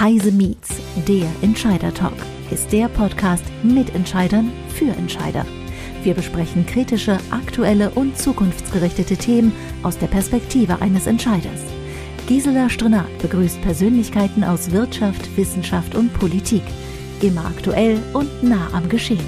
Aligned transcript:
Heise 0.00 0.30
Meets, 0.30 0.76
der 1.08 1.26
Entscheider 1.42 1.92
Talk, 1.92 2.14
ist 2.52 2.70
der 2.70 2.86
Podcast 2.86 3.42
mit 3.64 3.92
Entscheidern 3.96 4.52
für 4.68 4.92
Entscheider. 4.92 5.44
Wir 6.04 6.14
besprechen 6.14 6.64
kritische, 6.66 7.18
aktuelle 7.32 7.90
und 7.90 8.16
zukunftsgerichtete 8.16 9.16
Themen 9.16 9.52
aus 9.82 9.98
der 9.98 10.06
Perspektive 10.06 10.80
eines 10.80 11.08
Entscheiders. 11.08 11.64
Gisela 12.28 12.70
Strenat 12.70 13.08
begrüßt 13.20 13.60
Persönlichkeiten 13.62 14.44
aus 14.44 14.70
Wirtschaft, 14.70 15.36
Wissenschaft 15.36 15.96
und 15.96 16.14
Politik. 16.14 16.62
Immer 17.20 17.46
aktuell 17.46 17.98
und 18.12 18.44
nah 18.44 18.68
am 18.72 18.88
Geschehen. 18.88 19.26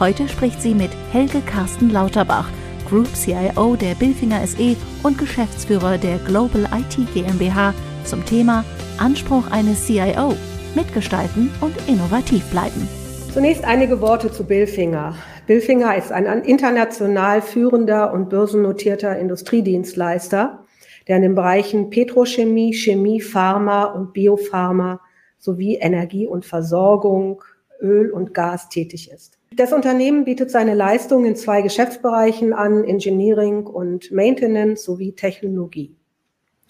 Heute 0.00 0.26
spricht 0.26 0.62
sie 0.62 0.72
mit 0.74 0.90
Helge 1.12 1.42
Carsten 1.42 1.90
Lauterbach, 1.90 2.48
Group 2.88 3.14
CIO 3.14 3.76
der 3.76 3.94
Billfinger 3.94 4.46
SE 4.46 4.74
und 5.02 5.18
Geschäftsführer 5.18 5.98
der 5.98 6.16
Global 6.20 6.66
IT 6.72 6.96
GmbH 7.12 7.74
zum 8.04 8.24
Thema 8.24 8.64
Anspruch 8.98 9.50
eines 9.50 9.86
CIO, 9.86 10.34
mitgestalten 10.74 11.50
und 11.60 11.74
innovativ 11.88 12.44
bleiben. 12.50 12.88
Zunächst 13.32 13.64
einige 13.64 14.00
Worte 14.00 14.30
zu 14.32 14.44
Billfinger. 14.44 15.14
Billfinger 15.46 15.96
ist 15.96 16.12
ein 16.12 16.26
international 16.44 17.40
führender 17.40 18.12
und 18.12 18.28
börsennotierter 18.28 19.18
Industriedienstleister, 19.18 20.64
der 21.06 21.16
in 21.16 21.22
den 21.22 21.34
Bereichen 21.34 21.90
Petrochemie, 21.90 22.74
Chemie, 22.74 23.20
Pharma 23.20 23.84
und 23.84 24.12
Biopharma 24.12 25.00
sowie 25.38 25.76
Energie 25.76 26.26
und 26.26 26.44
Versorgung, 26.44 27.42
Öl 27.80 28.10
und 28.10 28.34
Gas 28.34 28.68
tätig 28.68 29.10
ist. 29.10 29.38
Das 29.54 29.72
Unternehmen 29.72 30.24
bietet 30.24 30.50
seine 30.50 30.74
Leistungen 30.74 31.26
in 31.26 31.36
zwei 31.36 31.62
Geschäftsbereichen 31.62 32.52
an, 32.52 32.84
Engineering 32.84 33.66
und 33.66 34.12
Maintenance 34.12 34.84
sowie 34.84 35.12
Technologie. 35.12 35.97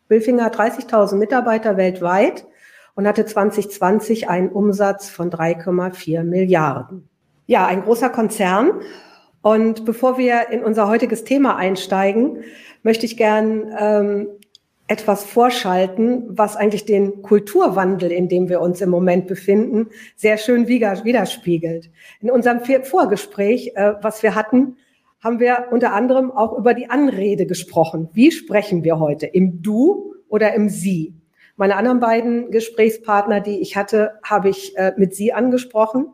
Billfinger 0.08 0.44
hat 0.44 0.58
30.000 0.58 1.16
Mitarbeiter 1.16 1.76
weltweit 1.76 2.46
und 2.94 3.06
hatte 3.06 3.24
2020 3.24 4.28
einen 4.28 4.48
Umsatz 4.48 5.08
von 5.08 5.30
3,4 5.30 6.24
Milliarden. 6.24 7.08
Ja, 7.46 7.66
ein 7.66 7.82
großer 7.82 8.10
Konzern. 8.10 8.80
Und 9.42 9.84
bevor 9.84 10.18
wir 10.18 10.50
in 10.50 10.64
unser 10.64 10.88
heutiges 10.88 11.24
Thema 11.24 11.56
einsteigen, 11.56 12.42
möchte 12.82 13.06
ich 13.06 13.16
gern 13.16 13.72
ähm, 13.78 14.28
etwas 14.88 15.24
vorschalten, 15.24 16.24
was 16.28 16.56
eigentlich 16.56 16.86
den 16.86 17.22
Kulturwandel, 17.22 18.10
in 18.10 18.28
dem 18.28 18.48
wir 18.48 18.60
uns 18.60 18.80
im 18.80 18.90
Moment 18.90 19.26
befinden, 19.26 19.88
sehr 20.16 20.38
schön 20.38 20.66
widerspiegelt. 20.66 21.90
In 22.20 22.30
unserem 22.30 22.60
Vorgespräch, 22.84 23.72
äh, 23.76 23.94
was 24.00 24.22
wir 24.22 24.34
hatten, 24.34 24.76
haben 25.20 25.40
wir 25.40 25.68
unter 25.70 25.92
anderem 25.92 26.30
auch 26.30 26.56
über 26.56 26.74
die 26.74 26.90
Anrede 26.90 27.46
gesprochen. 27.46 28.08
Wie 28.12 28.30
sprechen 28.30 28.84
wir 28.84 28.98
heute? 28.98 29.26
Im 29.26 29.62
Du 29.62 30.14
oder 30.28 30.54
im 30.54 30.68
Sie? 30.68 31.14
Meine 31.56 31.76
anderen 31.76 31.98
beiden 31.98 32.50
Gesprächspartner, 32.50 33.40
die 33.40 33.60
ich 33.60 33.76
hatte, 33.76 34.12
habe 34.22 34.48
ich 34.48 34.76
äh, 34.76 34.92
mit 34.96 35.14
Sie 35.14 35.32
angesprochen. 35.32 36.06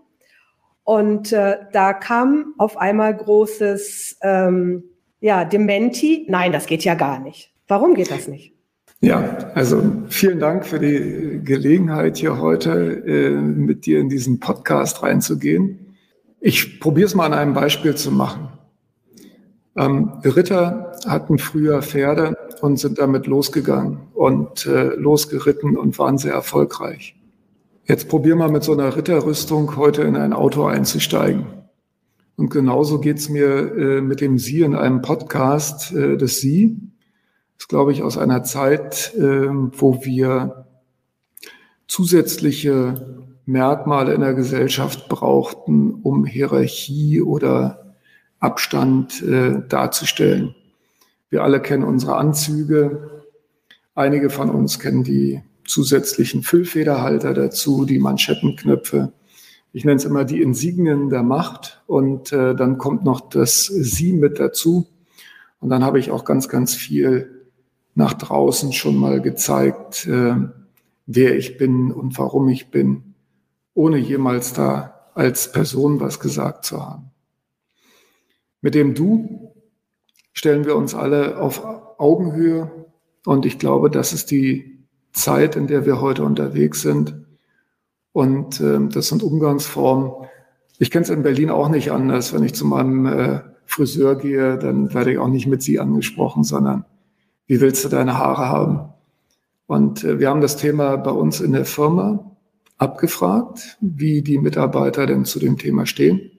Und 0.84 1.32
äh, 1.32 1.56
da 1.72 1.92
kam 1.92 2.55
auf 2.58 2.77
einmal 2.77 3.14
großes, 3.14 4.19
ähm, 4.22 4.84
ja, 5.20 5.44
Dementi. 5.44 6.27
Nein, 6.28 6.52
das 6.52 6.66
geht 6.66 6.84
ja 6.84 6.94
gar 6.94 7.20
nicht. 7.20 7.52
Warum 7.69 7.94
geht 7.94 8.10
das 8.10 8.28
nicht? 8.28 8.55
Ja, 9.00 9.50
also 9.55 9.82
vielen 10.08 10.38
Dank 10.38 10.64
für 10.64 10.78
die 10.78 11.41
Gelegenheit, 11.44 12.16
hier 12.16 12.41
heute 12.41 13.05
äh, 13.06 13.30
mit 13.30 13.84
dir 13.84 14.00
in 14.00 14.08
diesen 14.08 14.41
Podcast 14.41 15.02
reinzugehen. 15.02 15.97
Ich 16.41 16.80
probiere 16.80 17.06
es 17.06 17.14
mal 17.14 17.27
an 17.27 17.34
einem 17.34 17.55
Beispiel 17.55 17.94
zu 17.94 18.10
machen. 18.10 18.48
Ähm, 19.77 20.12
Ritter 20.25 20.92
hatten 21.06 21.39
früher 21.39 21.83
Pferde 21.83 22.36
und 22.61 22.78
sind 22.78 22.98
damit 22.98 23.27
losgegangen 23.27 23.98
und 24.14 24.66
äh, 24.66 24.94
losgeritten 24.94 25.77
und 25.77 25.98
waren 25.98 26.19
sehr 26.19 26.33
erfolgreich. 26.33 27.16
Jetzt 27.84 28.08
probier 28.08 28.36
mal 28.36 28.50
mit 28.50 28.64
so 28.64 28.72
einer 28.72 28.97
Ritterrüstung 28.97 29.77
heute 29.77 30.03
in 30.03 30.16
ein 30.16 30.33
Auto 30.33 30.64
einzusteigen. 30.64 31.47
Und 32.36 32.50
genauso 32.50 32.98
geht's 32.98 33.28
mir 33.28 33.77
äh, 33.77 34.00
mit 34.00 34.20
dem 34.20 34.39
Sie 34.39 34.62
in 34.62 34.75
einem 34.75 35.03
Podcast. 35.03 35.93
Äh, 35.93 36.16
das 36.16 36.37
Sie 36.37 36.78
ist, 37.59 37.69
glaube 37.69 37.93
ich, 37.93 38.03
aus 38.03 38.16
einer 38.16 38.43
Zeit, 38.43 39.15
äh, 39.16 39.49
wo 39.50 40.04
wir 40.04 40.66
zusätzliche 41.87 43.26
Merkmale 43.47 44.15
in 44.15 44.22
der 44.22 44.34
Gesellschaft 44.34 45.09
brauchten, 45.09 45.93
um 46.03 46.25
Hierarchie 46.25 47.20
oder 47.20 47.84
Abstand 48.44 49.22
äh, 49.22 49.62
darzustellen. 49.69 50.55
Wir 51.31 51.43
alle 51.43 51.60
kennen 51.60 51.82
unsere 51.82 52.16
Anzüge. 52.16 53.25
Einige 53.94 54.28
von 54.28 54.50
uns 54.50 54.78
kennen 54.78 55.03
die 55.03 55.43
zusätzlichen 55.66 56.43
Füllfederhalter 56.43 57.32
dazu, 57.32 57.87
die 57.87 57.99
Manschettenknöpfe. 57.99 59.12
Ich 59.72 59.84
nenne 59.84 59.97
es 59.97 60.05
immer 60.05 60.25
die 60.25 60.43
Insignien 60.43 61.09
der 61.09 61.22
Macht. 61.22 61.82
Und 61.87 62.32
äh, 62.32 62.55
dann 62.55 62.78
kommt 62.78 63.03
noch 63.03 63.28
das 63.28 63.65
Sie 63.66 64.12
mit 64.12 64.38
dazu. 64.38 64.87
Und 65.59 65.71
dann 65.71 65.82
habe 65.82 65.99
ich 65.99 66.11
auch 66.11 66.25
ganz, 66.25 66.49
ganz 66.49 66.75
viel 66.75 67.49
nach 67.94 68.12
draußen 68.12 68.72
schon 68.72 68.97
mal 68.97 69.22
gezeigt, 69.22 70.06
äh, 70.06 70.37
wer 71.06 71.37
ich 71.37 71.56
bin 71.56 71.91
und 71.91 72.19
warum 72.19 72.49
ich 72.49 72.71
bin, 72.71 73.15
ohne 73.72 73.97
jemals 73.97 74.53
da 74.53 75.11
als 75.15 75.50
Person 75.50 76.00
was 76.00 76.21
gesagt 76.21 76.66
zu 76.66 76.84
haben. 76.84 77.13
Mit 78.64 78.75
dem 78.75 78.94
Du 78.94 79.52
stellen 80.32 80.64
wir 80.64 80.75
uns 80.75 80.94
alle 80.94 81.36
auf 81.36 81.62
Augenhöhe 81.98 82.86
und 83.26 83.44
ich 83.44 83.58
glaube, 83.58 83.91
das 83.91 84.14
ist 84.14 84.30
die 84.30 84.86
Zeit, 85.12 85.54
in 85.54 85.66
der 85.66 85.84
wir 85.84 86.00
heute 86.00 86.25
unterwegs 86.25 86.80
sind. 86.80 87.14
Und 88.12 88.62
äh, 88.62 88.78
das 88.88 89.08
sind 89.08 89.22
Umgangsformen. 89.22 90.12
Ich 90.78 90.91
kenne 90.91 91.02
es 91.02 91.10
in 91.10 91.22
Berlin 91.22 91.50
auch 91.50 91.69
nicht 91.69 91.92
anders. 91.92 92.32
Wenn 92.32 92.42
ich 92.42 92.54
zu 92.54 92.64
meinem 92.64 93.04
äh, 93.04 93.41
Friseur 93.66 94.16
gehe, 94.16 94.56
dann 94.56 94.94
werde 94.94 95.12
ich 95.12 95.19
auch 95.19 95.28
nicht 95.28 95.46
mit 95.46 95.60
Sie 95.60 95.78
angesprochen, 95.78 96.42
sondern 96.42 96.86
wie 97.46 97.60
willst 97.60 97.84
du 97.84 97.91
deine 97.91 98.16
Haare 98.16 98.48
haben? 98.48 98.94
Und 99.66 100.04
äh, 100.04 100.19
wir 100.19 100.31
haben 100.31 100.41
das 100.41 100.56
Thema 100.56 100.96
bei 100.96 101.10
uns 101.10 101.42
in 101.42 101.52
der 101.52 101.66
Firma 101.66 102.34
abgefragt, 102.78 103.76
wie 103.82 104.22
die 104.22 104.38
Mitarbeiter 104.38 105.04
denn 105.04 105.26
zu 105.26 105.38
dem 105.38 105.58
Thema 105.58 105.84
stehen. 105.84 106.31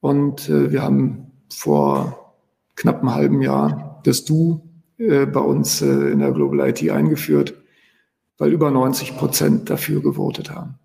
Und 0.00 0.48
äh, 0.48 0.72
wir 0.72 0.82
haben 0.82 1.25
vor 1.48 2.34
knapp 2.76 3.00
einem 3.00 3.14
halben 3.14 3.42
Jahr 3.42 4.00
das 4.04 4.24
Du 4.24 4.60
äh, 4.98 5.26
bei 5.26 5.40
uns 5.40 5.82
äh, 5.82 5.86
in 5.86 6.20
der 6.20 6.32
Global 6.32 6.68
IT 6.68 6.88
eingeführt, 6.90 7.54
weil 8.38 8.52
über 8.52 8.70
90 8.70 9.16
Prozent 9.16 9.70
dafür 9.70 10.02
gewotet 10.02 10.50
haben. 10.50 10.78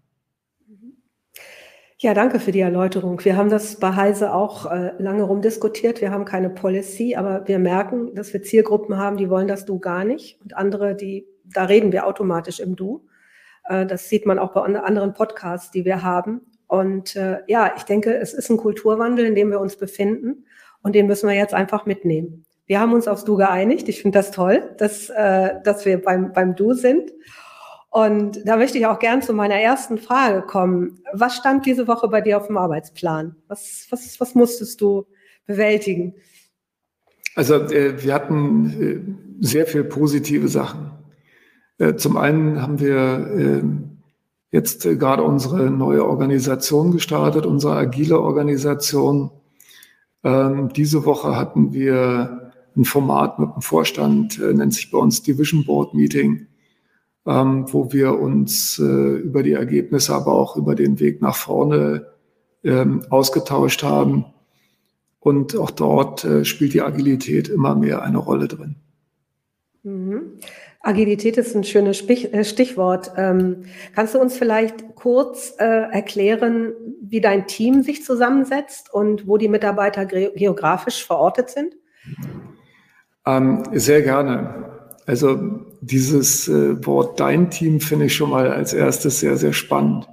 Ja, 1.97 2.15
danke 2.15 2.39
für 2.39 2.51
die 2.51 2.61
Erläuterung. 2.61 3.23
Wir 3.23 3.37
haben 3.37 3.51
das 3.51 3.75
bei 3.75 3.95
Heise 3.95 4.33
auch 4.33 4.65
äh, 4.65 4.93
lange 4.97 5.21
rumdiskutiert. 5.21 6.01
Wir 6.01 6.09
haben 6.09 6.25
keine 6.25 6.49
Policy, 6.49 7.15
aber 7.15 7.47
wir 7.47 7.59
merken, 7.59 8.15
dass 8.15 8.33
wir 8.33 8.41
Zielgruppen 8.41 8.97
haben, 8.97 9.17
die 9.17 9.29
wollen 9.29 9.47
das 9.47 9.65
Du 9.65 9.77
gar 9.77 10.03
nicht 10.03 10.41
und 10.41 10.57
andere, 10.57 10.95
die, 10.95 11.27
da 11.43 11.65
reden 11.65 11.91
wir 11.91 12.07
automatisch 12.07 12.59
im 12.59 12.75
Du. 12.75 13.05
Äh, 13.65 13.85
das 13.85 14.09
sieht 14.09 14.25
man 14.25 14.39
auch 14.39 14.53
bei 14.53 14.61
anderen 14.61 15.13
Podcasts, 15.13 15.69
die 15.69 15.85
wir 15.85 16.01
haben. 16.01 16.41
Und 16.65 17.15
äh, 17.15 17.41
ja, 17.45 17.73
ich 17.77 17.83
denke, 17.83 18.15
es 18.15 18.33
ist 18.33 18.49
ein 18.49 18.57
Kulturwandel, 18.57 19.25
in 19.27 19.35
dem 19.35 19.51
wir 19.51 19.59
uns 19.59 19.75
befinden 19.75 20.45
und 20.83 20.95
den 20.95 21.07
müssen 21.07 21.27
wir 21.27 21.35
jetzt 21.35 21.53
einfach 21.53 21.85
mitnehmen. 21.85 22.45
Wir 22.65 22.79
haben 22.79 22.93
uns 22.93 23.07
aufs 23.07 23.25
Du 23.25 23.35
geeinigt. 23.35 23.89
Ich 23.89 24.01
finde 24.01 24.19
das 24.19 24.31
toll, 24.31 24.63
dass, 24.77 25.09
äh, 25.09 25.55
dass 25.63 25.85
wir 25.85 26.01
beim, 26.01 26.31
beim 26.33 26.55
Du 26.55 26.73
sind. 26.73 27.11
Und 27.89 28.47
da 28.47 28.55
möchte 28.55 28.77
ich 28.77 28.85
auch 28.85 28.99
gern 28.99 29.21
zu 29.21 29.33
meiner 29.33 29.55
ersten 29.55 29.97
Frage 29.97 30.41
kommen. 30.43 30.99
Was 31.11 31.35
stand 31.35 31.65
diese 31.65 31.87
Woche 31.89 32.07
bei 32.07 32.21
dir 32.21 32.37
auf 32.37 32.47
dem 32.47 32.57
Arbeitsplan? 32.57 33.35
Was, 33.49 33.87
was, 33.89 34.19
was 34.21 34.33
musstest 34.33 34.79
du 34.79 35.05
bewältigen? 35.45 36.15
Also 37.35 37.55
äh, 37.55 38.01
wir 38.01 38.13
hatten 38.13 39.17
äh, 39.39 39.45
sehr 39.45 39.65
viel 39.65 39.83
positive 39.83 40.47
Sachen. 40.47 40.91
Äh, 41.77 41.95
zum 41.95 42.15
einen 42.15 42.61
haben 42.61 42.79
wir 42.79 42.95
ähm, 42.97 43.97
jetzt 44.51 44.85
äh, 44.85 44.95
gerade 44.95 45.23
unsere 45.23 45.69
neue 45.71 46.05
Organisation 46.05 46.91
gestartet, 46.91 47.45
unsere 47.45 47.75
agile 47.75 48.19
Organisation. 48.19 49.31
Ähm, 50.23 50.69
diese 50.73 51.05
Woche 51.05 51.35
hatten 51.35 51.73
wir 51.73 52.51
ein 52.75 52.85
Format 52.85 53.39
mit 53.39 53.49
dem 53.53 53.61
Vorstand, 53.61 54.39
äh, 54.39 54.53
nennt 54.53 54.73
sich 54.73 54.91
bei 54.91 54.97
uns 54.97 55.23
Division 55.23 55.65
Board 55.65 55.93
Meeting, 55.93 56.47
ähm, 57.25 57.65
wo 57.71 57.91
wir 57.91 58.19
uns 58.19 58.79
äh, 58.79 58.83
über 58.83 59.43
die 59.43 59.53
Ergebnisse, 59.53 60.15
aber 60.15 60.33
auch 60.33 60.55
über 60.55 60.75
den 60.75 60.99
Weg 60.99 61.21
nach 61.21 61.35
vorne 61.35 62.07
ähm, 62.63 63.03
ausgetauscht 63.09 63.83
haben. 63.83 64.25
Und 65.19 65.55
auch 65.55 65.71
dort 65.71 66.23
äh, 66.23 66.45
spielt 66.45 66.73
die 66.73 66.81
Agilität 66.81 67.47
immer 67.47 67.75
mehr 67.75 68.01
eine 68.01 68.17
Rolle 68.17 68.47
drin. 68.47 68.75
Mhm. 69.83 70.21
Agilität 70.83 71.37
ist 71.37 71.55
ein 71.55 71.63
schönes 71.63 72.01
äh, 72.09 72.43
Stichwort. 72.43 73.11
Ähm, 73.15 73.65
kannst 73.95 74.15
du 74.15 74.19
uns 74.19 74.37
vielleicht 74.37 74.95
kurz 74.95 75.53
äh, 75.59 75.63
erklären, 75.63 76.73
wie 77.01 77.21
dein 77.21 77.47
Team 77.47 77.83
sich 77.83 78.03
zusammensetzt 78.03 78.93
und 78.93 79.27
wo 79.27 79.37
die 79.37 79.47
Mitarbeiter 79.47 80.05
geografisch 80.05 81.05
verortet 81.05 81.49
sind? 81.49 81.75
Ähm, 83.25 83.63
sehr 83.73 84.01
gerne. 84.01 84.71
Also 85.05 85.37
dieses 85.81 86.47
äh, 86.47 86.85
Wort 86.85 87.19
Dein 87.19 87.49
Team 87.49 87.79
finde 87.79 88.05
ich 88.05 88.15
schon 88.15 88.29
mal 88.29 88.51
als 88.51 88.73
erstes 88.73 89.19
sehr, 89.19 89.37
sehr 89.37 89.53
spannend. 89.53 90.07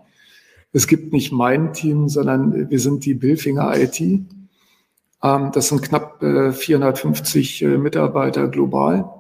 Es 0.73 0.87
gibt 0.87 1.13
nicht 1.13 1.33
mein 1.33 1.73
Team, 1.73 2.09
sondern 2.09 2.71
wir 2.71 2.79
sind 2.79 3.05
die 3.05 3.15
Billfinger 3.15 3.75
IT. 3.79 4.01
Ähm, 4.01 4.27
das 5.23 5.69
sind 5.69 5.83
knapp 5.83 6.23
äh, 6.23 6.53
450 6.53 7.63
äh, 7.63 7.79
Mitarbeiter 7.79 8.49
global. 8.49 9.18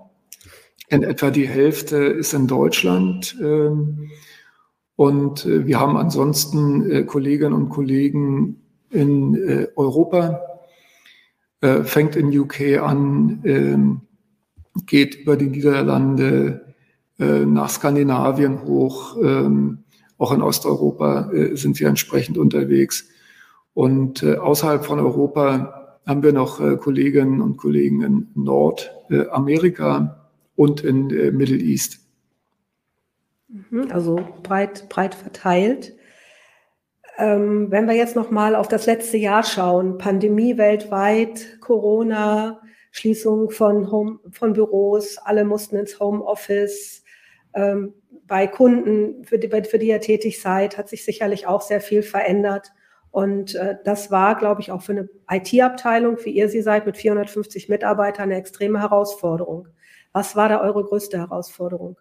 In 0.90 1.02
etwa 1.02 1.30
die 1.30 1.46
Hälfte 1.46 1.96
ist 1.96 2.32
in 2.32 2.46
Deutschland. 2.46 3.36
Ähm, 3.42 4.10
und 4.96 5.46
äh, 5.46 5.66
wir 5.66 5.78
haben 5.78 5.96
ansonsten 5.96 6.90
äh, 6.90 7.04
Kolleginnen 7.04 7.52
und 7.52 7.68
Kollegen 7.68 8.62
in 8.90 9.34
äh, 9.34 9.68
Europa, 9.76 10.42
fängt 11.60 12.14
in 12.14 12.38
UK 12.38 12.78
an, 12.80 13.40
ähm, 13.42 14.02
geht 14.86 15.16
über 15.16 15.36
die 15.36 15.48
Niederlande 15.48 16.72
nach 17.18 17.68
Skandinavien 17.68 18.62
hoch. 18.62 19.16
Ähm, 19.20 19.78
auch 20.18 20.30
in 20.30 20.40
Osteuropa 20.40 21.28
sind 21.54 21.80
wir 21.80 21.88
entsprechend 21.88 22.38
unterwegs. 22.38 23.08
Und 23.74 24.24
außerhalb 24.24 24.84
von 24.84 25.00
Europa 25.00 25.98
haben 26.06 26.22
wir 26.22 26.32
noch 26.32 26.58
Kolleginnen 26.78 27.40
und 27.40 27.56
Kollegen 27.56 28.02
in 28.02 28.28
Nordamerika 28.36 30.17
und 30.58 30.82
in 30.82 31.08
äh, 31.10 31.30
Middle 31.30 31.56
East. 31.56 32.00
Mhm, 33.46 33.92
also 33.92 34.18
breit, 34.42 34.88
breit 34.88 35.14
verteilt. 35.14 35.94
Ähm, 37.16 37.70
wenn 37.70 37.86
wir 37.86 37.94
jetzt 37.94 38.16
noch 38.16 38.32
mal 38.32 38.56
auf 38.56 38.66
das 38.66 38.86
letzte 38.86 39.18
Jahr 39.18 39.44
schauen, 39.44 39.98
Pandemie 39.98 40.58
weltweit, 40.58 41.60
Corona, 41.60 42.60
Schließung 42.90 43.50
von, 43.50 43.92
Home, 43.92 44.18
von 44.32 44.52
Büros, 44.52 45.18
alle 45.18 45.44
mussten 45.44 45.76
ins 45.76 46.00
Homeoffice. 46.00 47.04
Ähm, 47.54 47.94
bei 48.26 48.48
Kunden, 48.48 49.24
für 49.24 49.38
die, 49.38 49.48
für 49.48 49.78
die 49.78 49.88
ihr 49.88 50.00
tätig 50.00 50.42
seid, 50.42 50.76
hat 50.76 50.88
sich 50.88 51.04
sicherlich 51.04 51.46
auch 51.46 51.62
sehr 51.62 51.80
viel 51.80 52.02
verändert. 52.02 52.72
Und 53.12 53.54
äh, 53.54 53.76
das 53.84 54.10
war, 54.10 54.36
glaube 54.36 54.60
ich, 54.60 54.72
auch 54.72 54.82
für 54.82 54.92
eine 54.92 55.08
IT-Abteilung, 55.30 56.18
wie 56.24 56.30
ihr 56.30 56.48
sie 56.48 56.62
seid, 56.62 56.84
mit 56.84 56.96
450 56.96 57.68
Mitarbeitern, 57.68 58.24
eine 58.24 58.36
extreme 58.36 58.80
Herausforderung. 58.80 59.68
Was 60.18 60.34
war 60.34 60.48
da 60.48 60.60
eure 60.60 60.82
größte 60.82 61.16
Herausforderung? 61.16 61.96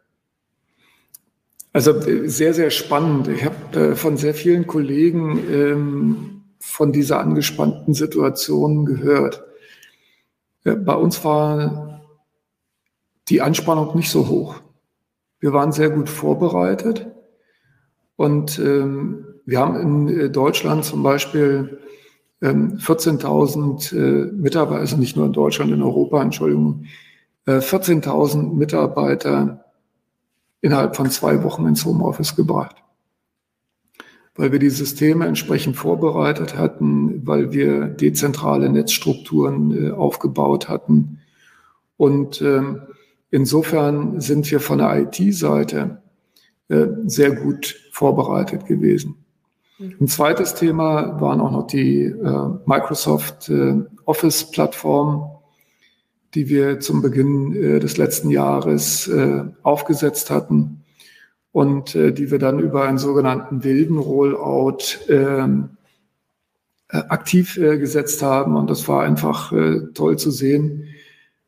Also 1.71 1.91
äh, 1.91 2.27
sehr, 2.27 2.55
sehr 2.55 2.71
spannend. 2.71 3.27
Ich 3.27 3.45
habe 3.45 3.91
äh, 3.91 3.95
von 3.95 4.17
sehr 4.17 4.33
vielen 4.33 4.65
Kollegen 4.65 5.37
ähm, 5.47 6.41
von 6.57 6.91
dieser 6.91 7.19
angespannten 7.19 7.93
Situation 7.93 8.85
gehört. 8.85 9.43
Ja, 10.63 10.73
bei 10.73 10.95
uns 10.95 11.23
war 11.23 12.01
die 13.29 13.39
Anspannung 13.39 13.95
nicht 13.95 14.09
so 14.09 14.27
hoch. 14.27 14.55
Wir 15.39 15.53
waren 15.53 15.71
sehr 15.71 15.91
gut 15.91 16.09
vorbereitet 16.09 17.05
und 18.15 18.57
ähm, 18.57 19.27
wir 19.45 19.59
haben 19.59 19.79
in 19.79 20.07
äh, 20.07 20.29
Deutschland 20.31 20.85
zum 20.85 21.03
Beispiel 21.03 21.81
ähm, 22.41 22.77
14.000 22.79 23.95
äh, 23.95 24.31
Mitarbeiter, 24.31 24.79
also 24.79 24.97
nicht 24.97 25.15
nur 25.15 25.27
in 25.27 25.33
Deutschland, 25.33 25.71
in 25.71 25.83
Europa, 25.83 26.19
Entschuldigung, 26.19 26.87
14.000 27.53 28.53
Mitarbeiter 28.53 29.63
innerhalb 30.61 30.95
von 30.95 31.09
zwei 31.09 31.43
Wochen 31.43 31.65
ins 31.65 31.85
Homeoffice 31.85 32.35
gebracht. 32.35 32.75
Weil 34.35 34.51
wir 34.51 34.59
die 34.59 34.69
Systeme 34.69 35.25
entsprechend 35.25 35.77
vorbereitet 35.77 36.57
hatten, 36.57 37.25
weil 37.25 37.51
wir 37.53 37.87
dezentrale 37.87 38.69
Netzstrukturen 38.69 39.85
äh, 39.85 39.91
aufgebaut 39.91 40.69
hatten. 40.69 41.19
Und 41.95 42.41
ähm, 42.41 42.81
insofern 43.31 44.21
sind 44.21 44.49
wir 44.51 44.59
von 44.59 44.77
der 44.77 45.01
IT-Seite 45.01 46.01
äh, 46.67 46.87
sehr 47.05 47.31
gut 47.31 47.75
vorbereitet 47.91 48.65
gewesen. 48.67 49.15
Mhm. 49.79 49.95
Ein 50.01 50.07
zweites 50.07 50.53
Thema 50.53 51.19
waren 51.19 51.41
auch 51.41 51.51
noch 51.51 51.67
die 51.67 52.03
äh, 52.03 52.49
Microsoft 52.65 53.51
Office-Plattform, 54.05 55.36
die 56.33 56.49
wir 56.49 56.79
zum 56.79 57.01
Beginn 57.01 57.55
äh, 57.55 57.79
des 57.79 57.97
letzten 57.97 58.29
Jahres 58.29 59.07
äh, 59.07 59.43
aufgesetzt 59.63 60.29
hatten 60.29 60.83
und 61.51 61.95
äh, 61.95 62.11
die 62.11 62.31
wir 62.31 62.39
dann 62.39 62.59
über 62.59 62.83
einen 62.83 62.97
sogenannten 62.97 63.63
wilden 63.63 63.97
Rollout 63.97 64.77
ähm, 65.09 65.69
äh, 66.89 66.97
aktiv 66.97 67.55
gesetzt 67.55 68.21
haben. 68.21 68.55
Und 68.55 68.69
das 68.69 68.87
war 68.87 69.03
einfach 69.03 69.51
toll 69.93 70.17
zu 70.17 70.31
sehen. 70.31 70.85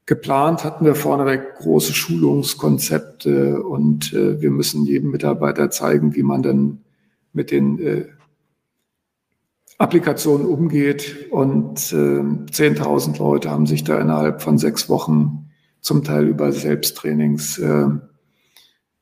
Geplant 0.05 0.63
hatten 0.63 0.85
wir 0.85 0.95
vorneweg 0.95 1.55
große 1.55 1.93
Schulungskonzepte 1.93 3.61
und 3.61 4.11
wir 4.11 4.49
müssen 4.49 4.85
jedem 4.85 5.11
Mitarbeiter 5.11 5.69
zeigen, 5.69 6.15
wie 6.15 6.23
man 6.23 6.41
dann 6.41 6.81
mit 7.31 7.51
den 7.51 8.07
Applikation 9.79 10.45
umgeht. 10.45 11.31
Und 11.31 11.91
äh, 11.91 12.21
10.000 12.21 13.17
Leute 13.17 13.49
haben 13.49 13.65
sich 13.65 13.83
da 13.83 13.99
innerhalb 13.99 14.43
von 14.43 14.59
sechs 14.59 14.89
Wochen 14.89 15.49
zum 15.81 16.03
Teil 16.03 16.27
über 16.27 16.51
Selbsttrainings 16.51 17.57
äh, 17.57 17.87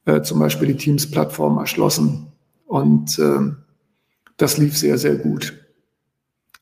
äh, 0.05 0.21
zum 0.21 0.39
Beispiel 0.39 0.69
die 0.69 0.77
Teams-Plattform 0.77 1.57
erschlossen. 1.57 2.31
Und 2.65 3.19
äh, 3.19 3.51
das 4.37 4.57
lief 4.57 4.77
sehr, 4.77 4.97
sehr 4.97 5.15
gut 5.15 5.53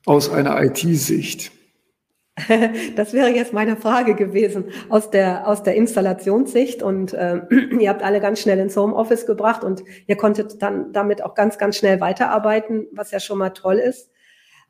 aus 0.04 0.30
einer 0.30 0.60
IT-Sicht. 0.62 1.52
Das 2.96 3.12
wäre 3.12 3.30
jetzt 3.30 3.52
meine 3.52 3.76
Frage 3.76 4.14
gewesen 4.14 4.66
aus 4.88 5.10
der, 5.10 5.46
aus 5.48 5.62
der 5.62 5.74
Installationssicht. 5.74 6.82
Und 6.82 7.12
äh, 7.14 7.40
ihr 7.80 7.88
habt 7.88 8.02
alle 8.02 8.20
ganz 8.20 8.40
schnell 8.40 8.58
ins 8.58 8.76
Homeoffice 8.76 9.26
gebracht 9.26 9.64
und 9.64 9.82
ihr 10.06 10.16
konntet 10.16 10.62
dann 10.62 10.92
damit 10.92 11.22
auch 11.22 11.34
ganz, 11.34 11.58
ganz 11.58 11.76
schnell 11.76 12.00
weiterarbeiten, 12.00 12.86
was 12.92 13.10
ja 13.10 13.20
schon 13.20 13.38
mal 13.38 13.50
toll 13.50 13.76
ist. 13.76 14.10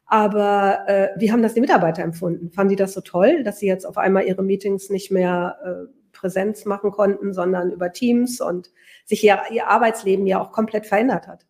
Aber 0.07 0.85
äh, 0.87 1.09
wie 1.17 1.33
haben 1.33 1.43
das 1.43 1.55
die 1.55 1.61
Mitarbeiter 1.61 2.03
empfunden? 2.03 2.53
Fanden 2.53 2.71
die 2.71 2.77
das 2.77 2.93
so 2.93 3.01
toll, 3.01 3.43
dass 3.43 3.59
sie 3.59 3.67
jetzt 3.67 3.85
auf 3.85 3.99
einmal 3.99 4.25
ihre 4.25 4.45
Meetings 4.45 4.89
nicht 4.89 5.11
mehr 5.11 5.59
äh, 5.65 5.93
Präsenz 6.13 6.65
machen 6.65 6.93
konnten, 6.93 7.33
sondern 7.33 7.73
über 7.73 7.93
Teams 7.93 8.41
und 8.41 8.71
sich 9.05 9.25
ihr, 9.25 9.41
ihr 9.51 9.67
Arbeitsleben 9.67 10.27
ja 10.27 10.41
auch 10.41 10.53
komplett 10.53 10.87
verändert 10.87 11.27
hat? 11.27 11.47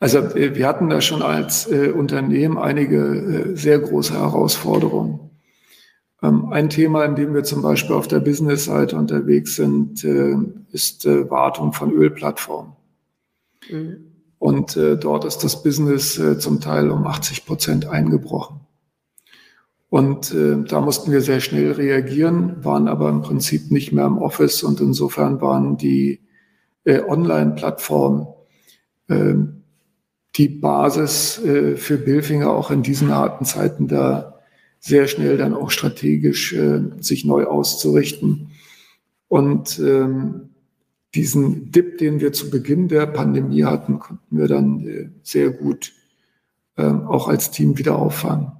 Also 0.00 0.18
äh, 0.18 0.56
wir 0.56 0.66
hatten 0.66 0.88
da 0.88 1.00
schon 1.00 1.22
als 1.22 1.70
äh, 1.70 1.90
Unternehmen 1.90 2.58
einige 2.58 2.96
äh, 2.96 3.56
sehr 3.56 3.78
große 3.78 4.14
Herausforderungen. 4.14 5.30
Ähm, 6.22 6.50
ein 6.50 6.70
Thema, 6.70 7.04
in 7.04 7.14
dem 7.14 7.34
wir 7.34 7.44
zum 7.44 7.62
Beispiel 7.62 7.94
auf 7.94 8.08
der 8.08 8.20
Business-Seite 8.20 8.96
unterwegs 8.96 9.56
sind, 9.56 10.02
äh, 10.02 10.36
ist 10.72 11.04
äh, 11.04 11.30
Wartung 11.30 11.74
von 11.74 11.92
Ölplattformen. 11.92 12.72
Mhm. 13.70 14.06
Und 14.38 14.74
äh, 14.78 14.96
dort 14.96 15.26
ist 15.26 15.44
das 15.44 15.62
Business 15.62 16.18
zum 16.38 16.60
Teil 16.62 16.90
um 16.90 17.06
80 17.06 17.44
Prozent 17.44 17.86
eingebrochen. 17.86 18.60
Und 19.90 20.32
da 20.32 20.80
mussten 20.80 21.10
wir 21.10 21.20
sehr 21.20 21.40
schnell 21.40 21.72
reagieren, 21.72 22.64
waren 22.64 22.86
aber 22.86 23.10
im 23.10 23.22
Prinzip 23.22 23.72
nicht 23.72 23.92
mehr 23.92 24.06
im 24.06 24.18
Office 24.18 24.62
und 24.62 24.80
insofern 24.80 25.40
waren 25.40 25.76
die 25.76 26.20
Online-Plattformen 26.86 28.28
äh, 29.08 29.34
die 30.36 30.48
Basis 30.48 31.38
äh, 31.44 31.76
für 31.76 31.98
Billfinger 31.98 32.50
auch 32.50 32.70
in 32.70 32.82
diesen 32.82 33.14
harten 33.14 33.44
Zeiten 33.44 33.88
da 33.88 34.38
sehr 34.78 35.08
schnell 35.08 35.36
dann 35.36 35.54
auch 35.54 35.70
strategisch 35.70 36.52
äh, 36.52 36.80
sich 37.00 37.24
neu 37.24 37.44
auszurichten. 37.44 38.50
Und 39.28 39.78
ähm, 39.78 40.50
diesen 41.14 41.70
Dip, 41.70 41.98
den 41.98 42.20
wir 42.20 42.32
zu 42.32 42.50
Beginn 42.50 42.88
der 42.88 43.06
Pandemie 43.06 43.64
hatten, 43.64 43.98
konnten 43.98 44.38
wir 44.38 44.48
dann 44.48 44.86
äh, 44.86 45.10
sehr 45.22 45.50
gut 45.50 45.92
ähm, 46.76 47.06
auch 47.06 47.28
als 47.28 47.50
Team 47.50 47.78
wieder 47.78 47.96
auffangen. 47.96 48.52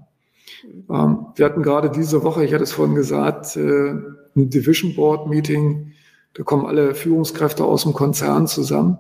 Ähm, 0.91 1.27
wir 1.35 1.45
hatten 1.45 1.63
gerade 1.63 1.91
diese 1.91 2.23
Woche, 2.23 2.45
ich 2.45 2.53
hatte 2.53 2.65
es 2.65 2.73
vorhin 2.73 2.95
gesagt, 2.95 3.57
äh, 3.57 3.91
ein 4.37 4.51
Division 4.51 4.95
Board 4.95 5.29
Meeting. 5.29 5.93
Da 6.35 6.43
kommen 6.43 6.67
alle 6.67 6.95
Führungskräfte 6.95 7.65
aus 7.65 7.85
dem 7.85 7.93
Konzern 7.93 8.47
zusammen. 8.47 8.99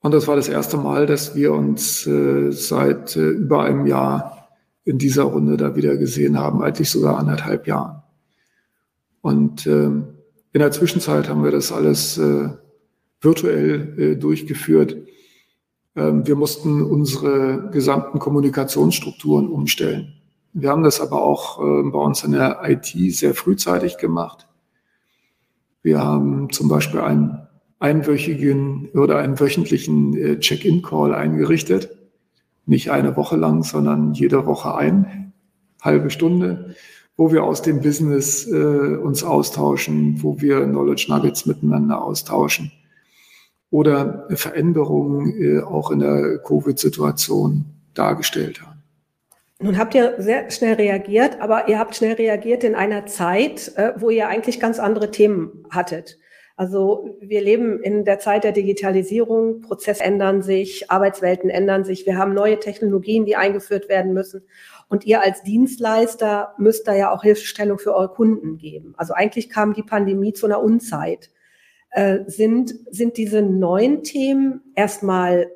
Und 0.00 0.14
das 0.14 0.28
war 0.28 0.36
das 0.36 0.48
erste 0.48 0.76
Mal, 0.76 1.06
dass 1.06 1.34
wir 1.34 1.52
uns 1.52 2.06
äh, 2.06 2.52
seit 2.52 3.16
äh, 3.16 3.30
über 3.30 3.62
einem 3.62 3.86
Jahr 3.86 4.48
in 4.84 4.98
dieser 4.98 5.24
Runde 5.24 5.56
da 5.56 5.76
wieder 5.76 5.96
gesehen 5.96 6.38
haben, 6.38 6.62
eigentlich 6.62 6.90
sogar 6.90 7.18
anderthalb 7.18 7.66
Jahren. 7.66 8.02
Und 9.20 9.66
ähm, 9.66 10.04
in 10.52 10.60
der 10.60 10.70
Zwischenzeit 10.70 11.28
haben 11.28 11.44
wir 11.44 11.50
das 11.50 11.72
alles 11.72 12.16
äh, 12.16 12.48
virtuell 13.20 13.98
äh, 13.98 14.16
durchgeführt. 14.16 14.96
Ähm, 15.96 16.26
wir 16.26 16.36
mussten 16.36 16.82
unsere 16.82 17.70
gesamten 17.70 18.18
Kommunikationsstrukturen 18.20 19.48
umstellen. 19.48 20.14
Wir 20.52 20.70
haben 20.70 20.84
das 20.84 21.00
aber 21.00 21.22
auch 21.22 21.58
äh, 21.58 21.90
bei 21.90 21.98
uns 21.98 22.22
in 22.24 22.32
der 22.32 22.60
IT 22.64 22.86
sehr 23.14 23.34
frühzeitig 23.34 23.98
gemacht. 23.98 24.48
Wir 25.82 26.02
haben 26.02 26.50
zum 26.50 26.68
Beispiel 26.68 27.00
einen 27.00 27.47
einwöchigen 27.78 28.88
oder 28.94 29.18
einen 29.18 29.38
wöchentlichen 29.38 30.16
äh, 30.16 30.38
Check-in-Call 30.38 31.14
eingerichtet. 31.14 31.96
Nicht 32.66 32.90
eine 32.90 33.16
Woche 33.16 33.36
lang, 33.36 33.62
sondern 33.62 34.14
jede 34.14 34.46
Woche 34.46 34.74
ein, 34.74 35.32
halbe 35.80 36.10
Stunde 36.10 36.74
wo 37.18 37.32
wir 37.32 37.42
aus 37.42 37.60
dem 37.60 37.82
Business 37.82 38.46
äh, 38.46 38.54
uns 38.54 39.24
austauschen, 39.24 40.22
wo 40.22 40.40
wir 40.40 40.64
Knowledge 40.64 41.06
Nuggets 41.08 41.44
miteinander 41.44 42.02
austauschen 42.02 42.72
oder 43.70 44.26
Veränderungen 44.30 45.34
äh, 45.42 45.60
auch 45.60 45.90
in 45.90 45.98
der 45.98 46.38
Covid-Situation 46.38 47.66
dargestellt 47.92 48.62
haben. 48.62 48.80
Nun 49.60 49.76
habt 49.76 49.96
ihr 49.96 50.14
sehr 50.18 50.48
schnell 50.52 50.74
reagiert, 50.74 51.40
aber 51.40 51.68
ihr 51.68 51.80
habt 51.80 51.96
schnell 51.96 52.12
reagiert 52.12 52.62
in 52.62 52.76
einer 52.76 53.06
Zeit, 53.06 53.72
äh, 53.74 53.94
wo 53.96 54.10
ihr 54.10 54.28
eigentlich 54.28 54.60
ganz 54.60 54.78
andere 54.78 55.10
Themen 55.10 55.64
hattet. 55.70 56.18
Also 56.58 57.16
wir 57.20 57.40
leben 57.40 57.80
in 57.84 58.04
der 58.04 58.18
Zeit 58.18 58.42
der 58.42 58.50
Digitalisierung, 58.50 59.60
Prozesse 59.60 60.02
ändern 60.02 60.42
sich, 60.42 60.90
Arbeitswelten 60.90 61.50
ändern 61.50 61.84
sich, 61.84 62.04
wir 62.04 62.18
haben 62.18 62.34
neue 62.34 62.58
Technologien, 62.58 63.24
die 63.24 63.36
eingeführt 63.36 63.88
werden 63.88 64.12
müssen. 64.12 64.42
Und 64.88 65.06
ihr 65.06 65.22
als 65.22 65.44
Dienstleister 65.44 66.54
müsst 66.58 66.88
da 66.88 66.96
ja 66.96 67.12
auch 67.12 67.22
Hilfestellung 67.22 67.78
für 67.78 67.94
eure 67.94 68.08
Kunden 68.08 68.58
geben. 68.58 68.94
Also 68.96 69.14
eigentlich 69.14 69.50
kam 69.50 69.72
die 69.72 69.84
Pandemie 69.84 70.32
zu 70.32 70.46
einer 70.46 70.60
Unzeit. 70.60 71.30
Äh, 71.90 72.24
sind, 72.26 72.74
sind 72.90 73.18
diese 73.18 73.40
neuen 73.40 74.02
Themen 74.02 74.60
erstmal 74.74 75.52